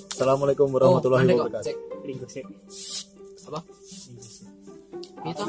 Assalamualaikum 0.09 0.67
warahmatullahi 0.71 1.27
Oh, 1.27 1.43
wabarakatuh. 1.43 1.63
cek 1.67 1.75
apa? 3.49 3.59
Itu 5.25 5.43